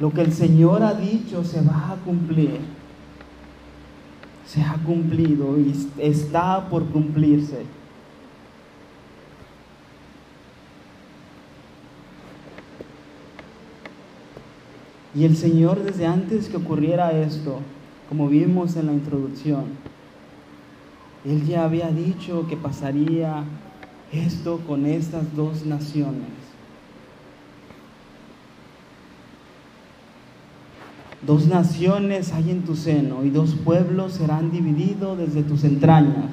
Lo 0.00 0.10
que 0.10 0.22
el 0.22 0.32
Señor 0.32 0.82
ha 0.82 0.94
dicho 0.94 1.44
se 1.44 1.60
va 1.60 1.92
a 1.92 1.96
cumplir. 2.04 2.60
Se 4.46 4.62
ha 4.62 4.74
cumplido 4.84 5.58
y 5.58 5.72
está 5.98 6.68
por 6.68 6.84
cumplirse. 6.86 7.62
Y 15.14 15.24
el 15.24 15.36
Señor 15.36 15.82
desde 15.82 16.06
antes 16.06 16.48
que 16.48 16.56
ocurriera 16.56 17.12
esto, 17.12 17.60
como 18.08 18.28
vimos 18.28 18.76
en 18.76 18.86
la 18.86 18.92
introducción, 18.92 19.64
Él 21.24 21.46
ya 21.46 21.64
había 21.64 21.88
dicho 21.88 22.46
que 22.48 22.56
pasaría 22.56 23.44
esto 24.20 24.60
con 24.66 24.86
estas 24.86 25.34
dos 25.34 25.64
naciones. 25.66 26.28
Dos 31.26 31.46
naciones 31.46 32.32
hay 32.32 32.50
en 32.50 32.62
tu 32.62 32.76
seno 32.76 33.24
y 33.24 33.30
dos 33.30 33.54
pueblos 33.54 34.12
serán 34.14 34.50
divididos 34.50 35.16
desde 35.16 35.42
tus 35.42 35.64
entrañas. 35.64 36.30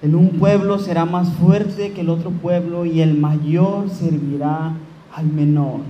En 0.00 0.14
un 0.14 0.30
pueblo 0.38 0.78
será 0.78 1.04
más 1.04 1.32
fuerte 1.34 1.92
que 1.92 2.00
el 2.00 2.08
otro 2.08 2.30
pueblo 2.30 2.86
y 2.86 3.00
el 3.00 3.18
mayor 3.18 3.90
servirá 3.90 4.74
al 5.14 5.26
menor. 5.26 5.80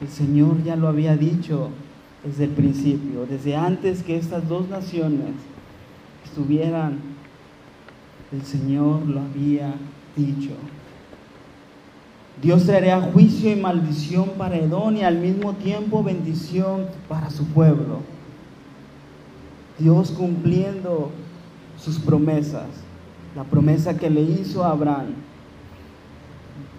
El 0.00 0.08
Señor 0.08 0.62
ya 0.62 0.76
lo 0.76 0.88
había 0.88 1.16
dicho 1.16 1.70
desde 2.24 2.44
el 2.44 2.50
principio, 2.50 3.26
desde 3.28 3.56
antes 3.56 4.02
que 4.02 4.16
estas 4.16 4.48
dos 4.48 4.68
naciones 4.68 5.34
estuvieran 6.24 7.13
el 8.34 8.42
Señor 8.42 9.06
lo 9.06 9.20
había 9.20 9.74
dicho. 10.16 10.50
Dios 12.42 12.64
traerá 12.64 13.00
juicio 13.00 13.50
y 13.50 13.56
maldición 13.56 14.30
para 14.36 14.56
Edón 14.56 14.96
y 14.96 15.04
al 15.04 15.18
mismo 15.18 15.52
tiempo 15.52 16.02
bendición 16.02 16.86
para 17.08 17.30
su 17.30 17.46
pueblo. 17.46 18.00
Dios 19.78 20.10
cumpliendo 20.10 21.10
sus 21.78 21.98
promesas, 21.98 22.66
la 23.36 23.44
promesa 23.44 23.96
que 23.96 24.10
le 24.10 24.22
hizo 24.22 24.64
a 24.64 24.70
Abraham. 24.70 25.14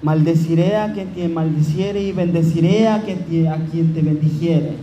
Maldeciré 0.01 0.75
a 0.75 0.91
quien 0.91 1.13
te 1.13 1.27
maldiciere 1.29 2.01
y 2.01 2.11
bendeciré 2.11 2.87
a 2.89 3.01
quien 3.01 3.23
te, 3.25 3.47
a 3.47 3.57
bendijere. 3.57 4.75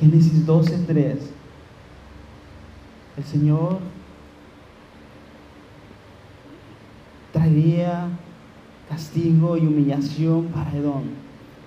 Génesis 0.00 0.46
12:3. 0.46 1.18
El 3.18 3.24
Señor 3.24 3.78
traería 7.42 8.06
castigo 8.88 9.56
y 9.56 9.66
humillación 9.66 10.46
para 10.46 10.70
Edom, 10.76 11.02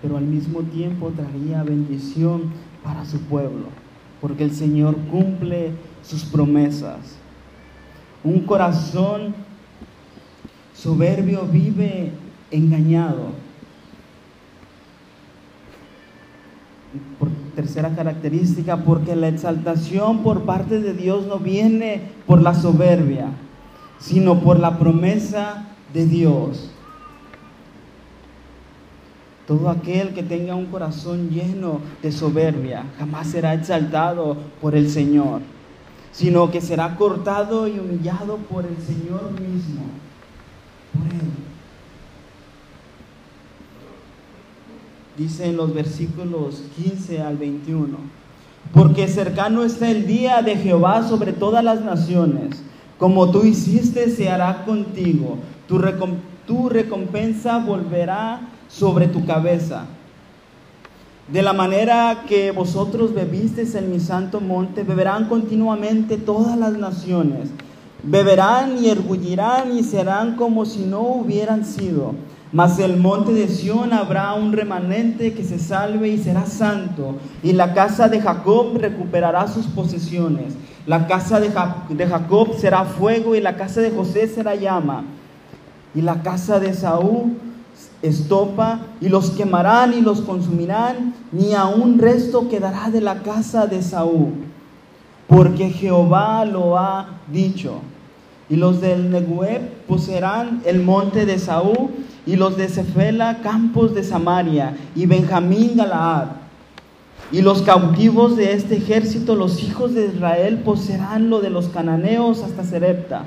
pero 0.01 0.15
al 0.15 0.23
mismo 0.23 0.61
tiempo 0.61 1.11
traería 1.11 1.63
bendición 1.63 2.43
para 2.81 3.03
su 3.03 3.19
pueblo, 3.21 3.65
porque 4.21 4.45
el 4.45 4.51
Señor 4.51 4.95
cumple 5.11 5.71
sus 6.01 6.23
promesas. 6.23 7.17
Un 8.23 8.41
corazón 8.41 9.35
soberbio 10.73 11.45
vive 11.45 12.11
engañado. 12.51 13.31
Por 17.19 17.29
tercera 17.53 17.93
característica, 17.95 18.77
porque 18.77 19.15
la 19.15 19.27
exaltación 19.27 20.23
por 20.23 20.43
parte 20.43 20.79
de 20.79 20.93
Dios 20.93 21.27
no 21.27 21.39
viene 21.39 22.01
por 22.25 22.41
la 22.41 22.53
soberbia, 22.53 23.27
sino 23.99 24.39
por 24.39 24.59
la 24.59 24.77
promesa 24.77 25.65
de 25.93 26.05
Dios. 26.05 26.71
Todo 29.47 29.69
aquel 29.69 30.13
que 30.13 30.23
tenga 30.23 30.55
un 30.55 30.65
corazón 30.65 31.29
lleno 31.29 31.79
de 32.01 32.11
soberbia 32.11 32.85
jamás 32.97 33.27
será 33.27 33.53
exaltado 33.53 34.37
por 34.59 34.75
el 34.75 34.89
Señor, 34.89 35.41
sino 36.11 36.49
que 36.49 36.61
será 36.61 36.95
cortado 36.95 37.67
y 37.67 37.77
humillado 37.77 38.37
por 38.37 38.65
el 38.65 38.77
Señor 38.77 39.31
mismo, 39.39 39.83
por 40.93 41.13
Él. 41.13 41.29
Dice 45.17 45.45
en 45.45 45.57
los 45.57 45.73
versículos 45.73 46.63
15 46.75 47.21
al 47.21 47.37
21, 47.37 47.97
porque 48.73 49.07
cercano 49.07 49.63
está 49.63 49.89
el 49.89 50.07
día 50.07 50.41
de 50.41 50.57
Jehová 50.57 51.07
sobre 51.07 51.33
todas 51.33 51.63
las 51.63 51.81
naciones 51.81 52.63
como 52.97 53.29
tú 53.31 53.43
hiciste, 53.43 54.09
se 54.09 54.29
hará 54.29 54.63
contigo. 54.65 55.37
Tu, 55.67 56.69
recompensa 56.69 57.57
volverá 57.59 58.41
sobre 58.69 59.07
tu 59.07 59.25
cabeza. 59.25 59.85
De 61.27 61.41
la 61.41 61.53
manera 61.53 62.23
que 62.27 62.51
vosotros 62.51 63.13
bebisteis 63.13 63.73
en 63.75 63.91
mi 63.91 63.99
santo 63.99 64.39
monte, 64.39 64.83
beberán 64.83 65.27
continuamente 65.27 66.17
todas 66.17 66.57
las 66.57 66.73
naciones. 66.77 67.49
Beberán 68.03 68.77
y 68.77 68.89
ergullirán 68.89 69.75
y 69.75 69.83
serán 69.83 70.35
como 70.35 70.65
si 70.65 70.85
no 70.85 71.01
hubieran 71.01 71.65
sido. 71.65 72.13
Mas 72.51 72.79
el 72.79 72.97
monte 72.97 73.33
de 73.33 73.47
Sión 73.49 73.91
habrá 73.91 74.33
un 74.35 74.53
remanente 74.53 75.33
que 75.33 75.43
se 75.43 75.59
salve 75.59 76.09
y 76.09 76.17
será 76.17 76.45
santo, 76.45 77.15
y 77.43 77.51
la 77.51 77.73
casa 77.73 78.07
de 78.07 78.21
Jacob 78.21 78.77
recuperará 78.77 79.47
sus 79.47 79.65
posesiones. 79.65 80.53
La 80.85 81.07
casa 81.07 81.39
de, 81.39 81.49
Jacob 82.07 82.55
será 82.57 82.85
fuego 82.85 83.35
y 83.35 83.41
la 83.41 83.55
casa 83.55 83.81
de 83.81 83.89
José 83.89 84.27
será 84.27 84.55
llama. 84.55 85.03
Y 85.95 86.01
la 86.01 86.21
casa 86.21 86.59
de 86.59 86.73
Saúl 86.73 87.37
estopa 88.01 88.81
y 89.01 89.09
los 89.09 89.31
quemarán 89.31 89.93
y 89.93 90.01
los 90.01 90.21
consumirán, 90.21 91.13
ni 91.31 91.53
aun 91.53 91.97
resto 91.97 92.49
quedará 92.49 92.91
de 92.91 93.01
la 93.01 93.23
casa 93.23 93.65
de 93.65 93.81
Saúl. 93.81 94.33
Porque 95.27 95.71
Jehová 95.71 96.45
lo 96.45 96.77
ha 96.77 97.07
dicho. 97.31 97.79
Y 98.47 98.57
los 98.57 98.79
del 98.79 99.09
Negueb 99.09 99.87
poseerán 99.87 100.61
el 100.65 100.83
monte 100.83 101.25
de 101.25 101.39
Saúl 101.39 101.89
y 102.27 102.35
los 102.35 102.57
de 102.57 102.67
Cefela 102.67 103.39
campos 103.41 103.95
de 103.95 104.03
Samaria 104.03 104.77
y 104.95 105.07
Benjamín 105.07 105.77
Galaad 105.77 106.44
y 107.31 107.41
los 107.41 107.63
cautivos 107.63 108.37
de 108.37 108.53
este 108.53 108.77
ejército, 108.77 109.35
los 109.35 109.63
hijos 109.63 109.93
de 109.95 110.05
Israel, 110.05 110.59
poseerán 110.59 111.29
lo 111.29 111.41
de 111.41 111.49
los 111.49 111.69
cananeos 111.69 112.43
hasta 112.43 112.63
Serepta. 112.63 113.25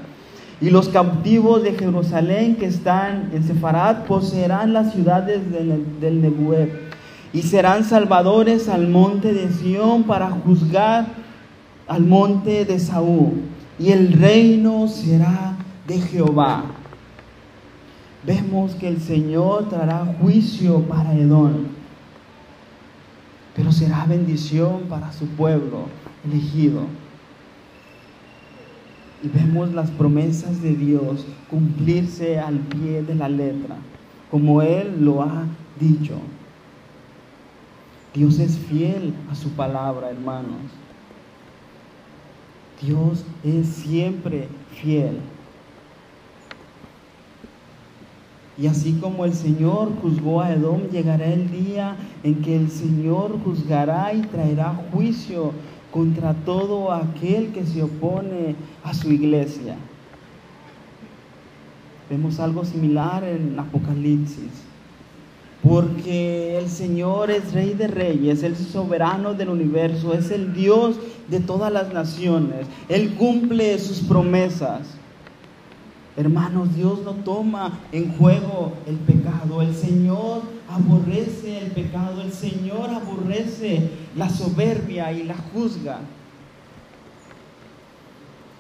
Y 0.61 0.71
los 0.71 0.89
cautivos 0.89 1.63
de 1.63 1.73
Jerusalén 1.73 2.57
que 2.57 2.67
están 2.67 3.31
en 3.33 3.45
Sefarad 3.45 4.05
poseerán 4.05 4.73
las 4.73 4.93
ciudades 4.93 5.51
del, 5.51 6.01
del 6.01 6.71
Y 7.33 7.43
serán 7.43 7.85
salvadores 7.85 8.69
al 8.69 8.89
monte 8.89 9.33
de 9.33 9.51
Sión 9.53 10.05
para 10.05 10.31
juzgar 10.31 11.07
al 11.87 12.05
monte 12.05 12.65
de 12.65 12.79
Saúl. 12.79 13.43
Y 13.79 13.91
el 13.91 14.13
reino 14.13 14.89
será 14.89 15.57
de 15.87 16.01
Jehová. 16.01 16.65
Vemos 18.25 18.75
que 18.75 18.89
el 18.89 19.01
Señor 19.01 19.69
traerá 19.69 20.05
juicio 20.21 20.83
para 20.83 21.15
Edom 21.15 21.78
pero 23.59 23.73
será 23.73 24.07
bendición 24.07 24.83
para 24.89 25.11
su 25.11 25.27
pueblo 25.27 25.87
elegido. 26.25 26.83
y 29.21 29.27
vemos 29.27 29.75
las 29.75 29.91
promesas 29.91 30.63
de 30.63 30.77
Dios 30.77 31.27
cumplirse 31.51 32.39
al 32.39 32.61
pie 32.61 33.03
de 33.03 33.17
la 33.17 33.29
letra, 33.29 33.75
como 34.31 34.63
Él 34.63 35.05
lo 35.05 35.25
ha 35.25 35.45
dicho. 35.81 36.21
Dios 38.15 38.39
es 38.39 38.57
fiel 38.57 39.13
a 39.29 39.35
su 39.35 39.51
palabra, 39.51 40.11
hermanos. 40.11 40.71
Dios 42.81 43.25
es 43.43 43.67
siempre 43.67 44.47
fiel. 44.81 45.19
Y 48.61 48.67
así 48.67 48.95
como 49.01 49.25
el 49.25 49.35
Señor 49.35 49.93
juzgó 50.03 50.41
a 50.41 50.53
Edom, 50.53 50.89
llegará 50.91 51.27
el 51.27 51.51
día 51.51 51.97
en 52.25 52.43
que 52.43 52.57
el 52.57 52.71
Señor 52.71 53.39
juzgará 53.45 54.13
y 54.13 54.23
traerá 54.23 54.75
juicio 54.93 55.53
contra 55.93 56.35
todo 56.35 56.93
aquel 56.93 57.53
que 57.53 57.65
se 57.65 57.83
opone 57.83 58.57
a 58.83 58.93
su 58.95 59.13
iglesia. 59.13 59.77
Vemos 62.11 62.41
algo 62.41 62.65
similar 62.65 63.23
en 63.23 63.59
Apocalipsis. 63.59 64.69
Porque 65.63 66.57
el 66.57 66.69
Señor 66.69 67.31
es 67.31 67.53
rey 67.53 67.75
de 67.75 67.89
reyes, 67.89 68.43
el 68.43 68.57
soberano 68.57 69.35
del 69.35 69.49
universo, 69.49 70.15
es 70.15 70.31
el 70.31 70.55
Dios 70.55 70.97
de 71.29 71.41
todas 71.41 71.73
las 71.73 71.93
naciones. 71.93 72.67
Él 72.89 73.15
cumple 73.15 73.79
sus 73.79 74.01
promesas. 74.01 74.98
Hermanos, 76.19 76.75
Dios 76.75 76.99
no 77.05 77.13
toma 77.13 77.79
en 77.93 78.13
juego 78.19 78.73
el 78.89 78.97
pecado. 78.97 79.63
El 79.63 79.73
Señor 79.73 80.43
aborrece 80.69 81.59
el 81.61 81.71
pecado. 81.71 82.23
El 82.23 82.33
Señor 82.33 82.91
aborrece 82.91 83.89
la 84.17 84.29
soberbia 84.29 85.13
y 85.13 85.23
la 85.23 85.37
juzga. 85.37 86.01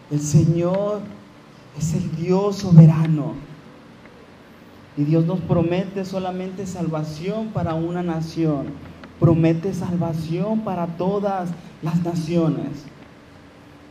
El 0.09 0.21
Señor 0.21 1.01
es 1.77 1.95
el 1.95 2.15
Dios 2.15 2.59
soberano. 2.59 3.33
Y 4.97 5.03
Dios 5.03 5.27
nos 5.27 5.41
promete 5.41 6.05
solamente 6.05 6.65
salvación 6.65 7.49
para 7.49 7.75
una 7.75 8.05
nación. 8.05 8.67
Promete 9.19 9.75
salvación 9.75 10.61
para 10.61 10.87
todas 10.87 11.51
las 11.83 12.05
naciones 12.05 12.85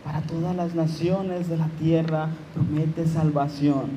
para 0.08 0.22
todas 0.22 0.55
las 0.55 0.74
naciones 0.74 1.49
de 1.49 1.58
la 1.58 1.68
tierra 1.82 2.30
promete 2.53 3.05
salvación. 3.05 3.89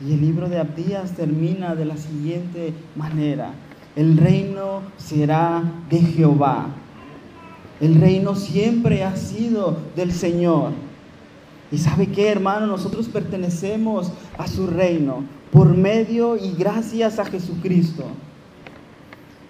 Y 0.00 0.12
el 0.12 0.20
libro 0.20 0.48
de 0.48 0.60
Abdías 0.60 1.16
termina 1.16 1.74
de 1.74 1.86
la 1.86 1.96
siguiente 1.96 2.72
manera. 2.94 3.50
El 3.96 4.16
reino 4.16 4.82
será 4.96 5.64
de 5.90 5.98
Jehová. 5.98 6.68
El 7.80 8.00
reino 8.00 8.36
siempre 8.36 9.02
ha 9.02 9.16
sido 9.16 9.76
del 9.96 10.12
Señor. 10.12 10.70
Y 11.72 11.78
sabe 11.78 12.06
qué, 12.06 12.28
hermano, 12.28 12.68
nosotros 12.68 13.08
pertenecemos 13.08 14.12
a 14.38 14.46
su 14.46 14.68
reino 14.68 15.24
por 15.50 15.76
medio 15.76 16.36
y 16.36 16.52
gracias 16.56 17.18
a 17.18 17.24
Jesucristo. 17.24 18.04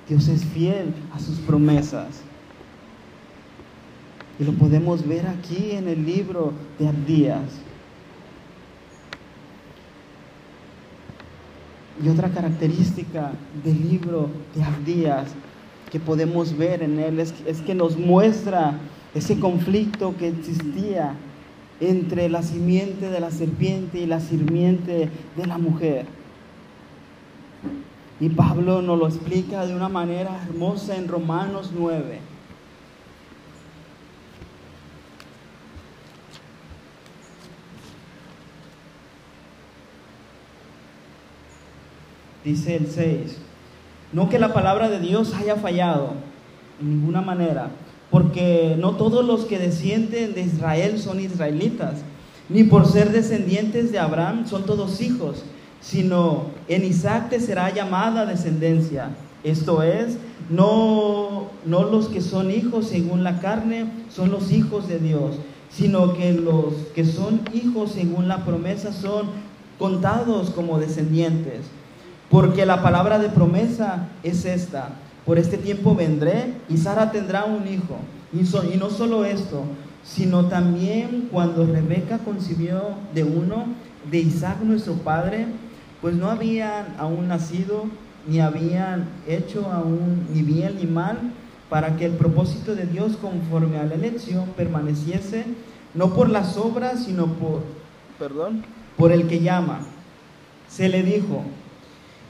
Dios 0.08 0.28
es 0.28 0.46
fiel 0.46 0.94
a 1.14 1.18
sus 1.18 1.36
promesas. 1.40 2.29
Y 4.40 4.44
lo 4.44 4.52
podemos 4.52 5.06
ver 5.06 5.26
aquí 5.26 5.72
en 5.72 5.86
el 5.86 6.06
libro 6.06 6.54
de 6.78 6.88
Abdías. 6.88 7.44
Y 12.02 12.08
otra 12.08 12.30
característica 12.30 13.32
del 13.62 13.86
libro 13.86 14.30
de 14.54 14.62
Abdías 14.62 15.28
que 15.92 16.00
podemos 16.00 16.56
ver 16.56 16.82
en 16.82 16.98
él 16.98 17.20
es, 17.20 17.34
es 17.46 17.60
que 17.60 17.74
nos 17.74 17.98
muestra 17.98 18.78
ese 19.14 19.38
conflicto 19.38 20.16
que 20.16 20.28
existía 20.28 21.14
entre 21.80 22.30
la 22.30 22.42
simiente 22.42 23.10
de 23.10 23.20
la 23.20 23.30
serpiente 23.30 23.98
y 24.00 24.06
la 24.06 24.20
simiente 24.20 25.10
de 25.36 25.46
la 25.46 25.58
mujer. 25.58 26.06
Y 28.20 28.30
Pablo 28.30 28.80
nos 28.80 28.98
lo 28.98 29.06
explica 29.06 29.66
de 29.66 29.74
una 29.74 29.90
manera 29.90 30.42
hermosa 30.46 30.96
en 30.96 31.08
Romanos 31.08 31.72
9. 31.76 32.29
Dice 42.44 42.76
el 42.76 42.86
6, 42.88 43.38
no 44.12 44.28
que 44.28 44.38
la 44.38 44.52
palabra 44.52 44.88
de 44.88 45.00
Dios 45.00 45.34
haya 45.34 45.56
fallado 45.56 46.14
en 46.80 46.90
ninguna 46.90 47.20
manera, 47.20 47.70
porque 48.10 48.76
no 48.78 48.96
todos 48.96 49.24
los 49.24 49.44
que 49.44 49.58
descienden 49.58 50.34
de 50.34 50.42
Israel 50.42 50.98
son 50.98 51.20
israelitas, 51.20 52.02
ni 52.48 52.64
por 52.64 52.86
ser 52.86 53.12
descendientes 53.12 53.92
de 53.92 53.98
Abraham 53.98 54.46
son 54.46 54.64
todos 54.64 55.00
hijos, 55.00 55.44
sino 55.80 56.46
en 56.68 56.84
Isaac 56.84 57.30
te 57.30 57.40
será 57.40 57.72
llamada 57.72 58.26
descendencia. 58.26 59.10
Esto 59.44 59.82
es, 59.82 60.18
no, 60.50 61.46
no 61.64 61.84
los 61.84 62.08
que 62.08 62.20
son 62.20 62.50
hijos 62.50 62.88
según 62.88 63.22
la 63.22 63.38
carne 63.38 63.86
son 64.10 64.30
los 64.30 64.50
hijos 64.50 64.88
de 64.88 64.98
Dios, 64.98 65.36
sino 65.70 66.14
que 66.14 66.32
los 66.32 66.74
que 66.94 67.04
son 67.04 67.40
hijos 67.54 67.92
según 67.92 68.26
la 68.26 68.44
promesa 68.44 68.92
son 68.92 69.28
contados 69.78 70.50
como 70.50 70.78
descendientes. 70.78 71.60
Porque 72.30 72.64
la 72.64 72.80
palabra 72.80 73.18
de 73.18 73.28
promesa 73.28 74.08
es 74.22 74.44
esta. 74.44 74.90
Por 75.26 75.38
este 75.38 75.58
tiempo 75.58 75.96
vendré 75.96 76.54
y 76.68 76.76
Sara 76.76 77.10
tendrá 77.10 77.44
un 77.44 77.66
hijo. 77.66 77.98
Y, 78.32 78.76
no 78.76 78.90
solo 78.90 79.24
esto, 79.24 79.64
sino 80.04 80.46
también 80.46 81.28
cuando 81.32 81.66
Rebeca 81.66 82.18
concibió 82.18 82.94
de 83.12 83.24
uno, 83.24 83.64
de 84.08 84.18
Isaac 84.18 84.58
nuestro 84.62 84.94
padre, 84.94 85.46
pues 86.00 86.14
no 86.14 86.30
habían 86.30 86.94
aún 86.98 87.26
nacido, 87.26 87.86
ni 88.28 88.38
habían 88.38 89.08
hecho 89.26 89.66
aún 89.72 90.28
ni 90.32 90.42
bien 90.42 90.76
ni 90.80 90.86
mal, 90.86 91.18
para 91.68 91.96
que 91.96 92.06
el 92.06 92.12
propósito 92.12 92.76
de 92.76 92.86
Dios 92.86 93.16
conforme 93.16 93.78
a 93.78 93.84
la 93.84 93.96
elección 93.96 94.46
permaneciese, 94.56 95.46
no 95.94 96.14
por 96.14 96.28
las 96.28 96.56
obras, 96.56 97.04
sino 97.04 97.26
por, 97.26 97.62
perdón, 98.18 98.64
por 98.96 99.10
el 99.10 99.26
que 99.26 99.40
llama. 99.40 99.80
Se 100.68 100.88
le 100.88 101.02
dijo, 101.02 101.42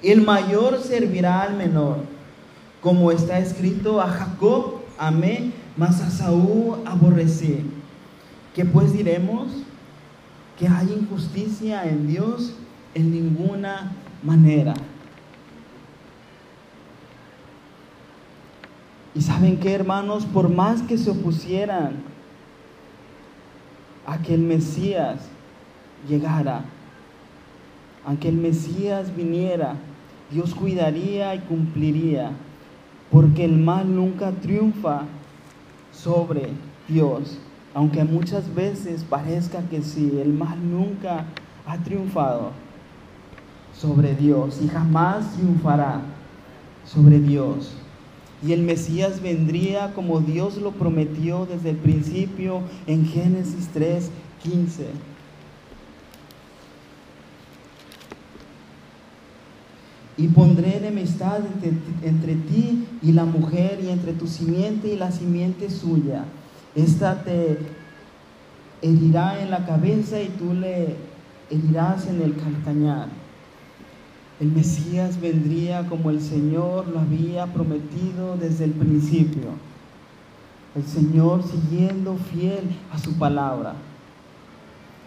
el 0.03 0.23
mayor 0.23 0.81
servirá 0.83 1.43
al 1.43 1.57
menor, 1.57 1.99
como 2.81 3.13
está 3.13 3.39
escrito, 3.39 4.01
a 4.01 4.09
Jacob 4.09 4.81
amé, 4.99 5.53
mas 5.77 6.01
a 6.01 6.11
Saúl 6.11 6.79
aborrecí. 6.85 7.65
¿Qué 8.55 8.65
pues 8.65 8.93
diremos? 8.93 9.49
Que 10.59 10.69
hay 10.69 10.93
injusticia 10.93 11.85
en 11.85 12.07
Dios 12.07 12.55
en 12.95 13.11
ninguna 13.11 13.93
manera. 14.23 14.75
Y 19.15 19.23
saben 19.23 19.59
qué, 19.59 19.73
hermanos, 19.73 20.25
por 20.25 20.49
más 20.49 20.83
que 20.83 20.99
se 20.99 21.11
opusieran 21.11 22.03
a 24.07 24.19
que 24.19 24.35
el 24.35 24.41
Mesías 24.41 25.21
llegara, 26.09 26.65
aunque 28.07 28.29
el 28.29 28.37
Mesías 28.37 29.15
viniera, 29.15 29.77
Dios 30.31 30.55
cuidaría 30.55 31.35
y 31.35 31.41
cumpliría, 31.41 32.31
porque 33.11 33.45
el 33.45 33.59
mal 33.59 33.95
nunca 33.95 34.31
triunfa 34.31 35.03
sobre 35.93 36.51
Dios. 36.89 37.39
Aunque 37.75 38.05
muchas 38.05 38.55
veces 38.55 39.05
parezca 39.05 39.61
que 39.69 39.83
sí, 39.83 40.19
el 40.21 40.33
mal 40.33 40.59
nunca 40.71 41.25
ha 41.67 41.79
triunfado 41.79 42.51
sobre 43.77 44.15
Dios 44.15 44.61
y 44.63 44.69
jamás 44.69 45.35
triunfará 45.35 46.01
sobre 46.85 47.21
Dios. 47.21 47.73
Y 48.43 48.53
el 48.53 48.63
Mesías 48.63 49.21
vendría 49.21 49.93
como 49.95 50.21
Dios 50.21 50.57
lo 50.57 50.73
prometió 50.73 51.47
desde 51.47 51.71
el 51.71 51.77
principio 51.77 52.63
en 52.87 53.05
Génesis 53.05 53.69
3, 53.73 54.11
15. 54.43 54.87
Y 60.21 60.29
pondré 60.29 60.77
enemistad 60.77 61.41
entre, 62.03 62.35
ti 62.35 62.87
y 63.01 63.13
la 63.13 63.25
mujer 63.25 63.81
y 63.83 63.89
entre 63.89 64.13
tu 64.13 64.27
simiente 64.27 64.89
y 64.89 64.97
la 64.97 65.11
simiente 65.13 65.71
suya. 65.71 66.27
Esta 66.75 67.25
te 67.25 67.57
herirá 68.83 69.43
en 69.43 69.51
la 69.51 69.65
cabeza 69.65 70.21
y 70.21 70.29
tú 70.29 70.53
le 70.53 70.97
herirás 71.49 72.07
en 72.07 72.21
el 72.21 72.37
calcañar. 72.37 73.09
El 74.41 74.53
Mesías 74.53 75.19
vendría 75.19 75.89
como 75.89 76.11
el 76.11 76.21
Señor 76.21 76.89
lo 76.89 77.01
había 77.01 77.47
prometido 77.47 78.37
desde 78.37 78.65
el 78.65 78.73
principio. 78.73 79.49
El 80.75 80.85
Señor 80.85 81.43
siguiendo 81.45 82.17
fiel 82.17 82.65
a 82.93 82.99
su 82.99 83.15
palabra. 83.15 83.73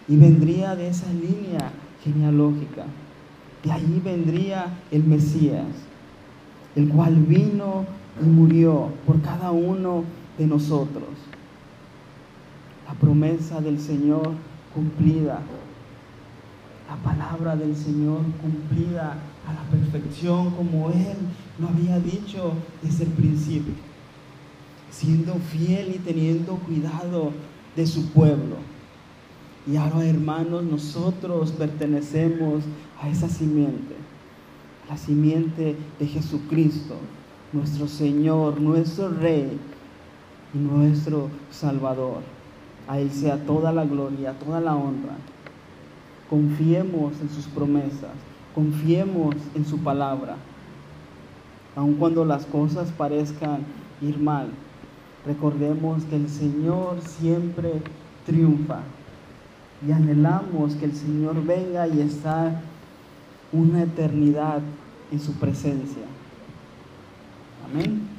Y 0.08 0.16
vendría 0.16 0.74
de 0.74 0.88
esa 0.88 1.06
línea 1.12 1.70
genealógica. 2.02 2.86
De 3.64 3.72
allí 3.72 4.00
vendría 4.04 4.66
el 4.90 5.04
Mesías, 5.04 5.64
el 6.76 6.88
cual 6.90 7.14
vino 7.14 7.86
y 8.20 8.26
murió 8.26 8.90
por 9.06 9.22
cada 9.22 9.52
uno 9.52 10.04
de 10.36 10.46
nosotros. 10.46 11.08
La 12.86 12.92
promesa 12.92 13.62
del 13.62 13.80
Señor 13.80 14.32
cumplida, 14.74 15.40
la 16.88 16.96
palabra 16.96 17.56
del 17.56 17.74
Señor 17.74 18.20
cumplida 18.42 19.16
a 19.46 19.52
la 19.54 19.62
perfección 19.70 20.50
como 20.50 20.90
Él 20.90 21.16
lo 21.58 21.68
había 21.68 21.98
dicho 21.98 22.52
desde 22.82 23.04
el 23.04 23.10
principio, 23.12 23.72
siendo 24.90 25.36
fiel 25.36 25.94
y 25.94 25.98
teniendo 26.00 26.56
cuidado 26.56 27.32
de 27.74 27.86
su 27.86 28.10
pueblo. 28.10 28.73
Y 29.66 29.76
ahora, 29.78 30.04
hermanos, 30.04 30.62
nosotros 30.62 31.52
pertenecemos 31.52 32.64
a 33.00 33.08
esa 33.08 33.30
simiente, 33.30 33.94
a 34.86 34.92
la 34.92 34.98
simiente 34.98 35.74
de 35.98 36.06
Jesucristo, 36.06 36.96
nuestro 37.50 37.88
Señor, 37.88 38.60
nuestro 38.60 39.08
Rey 39.08 39.58
y 40.52 40.58
nuestro 40.58 41.30
Salvador. 41.50 42.18
A 42.86 43.00
Él 43.00 43.10
sea 43.10 43.38
toda 43.46 43.72
la 43.72 43.86
gloria, 43.86 44.34
toda 44.34 44.60
la 44.60 44.76
honra. 44.76 45.16
Confiemos 46.28 47.14
en 47.22 47.30
sus 47.30 47.46
promesas, 47.46 48.12
confiemos 48.54 49.34
en 49.54 49.64
su 49.64 49.78
palabra. 49.78 50.36
Aun 51.74 51.94
cuando 51.94 52.26
las 52.26 52.44
cosas 52.44 52.92
parezcan 52.92 53.60
ir 54.02 54.18
mal, 54.18 54.48
recordemos 55.24 56.04
que 56.04 56.16
el 56.16 56.28
Señor 56.28 57.00
siempre 57.00 57.80
triunfa 58.26 58.82
y 59.86 59.92
anhelamos 59.92 60.74
que 60.74 60.86
el 60.86 60.94
Señor 60.94 61.44
venga 61.44 61.86
y 61.86 62.00
estar 62.00 62.62
una 63.52 63.82
eternidad 63.82 64.60
en 65.12 65.20
su 65.20 65.32
presencia. 65.34 66.02
Amén. 67.70 68.13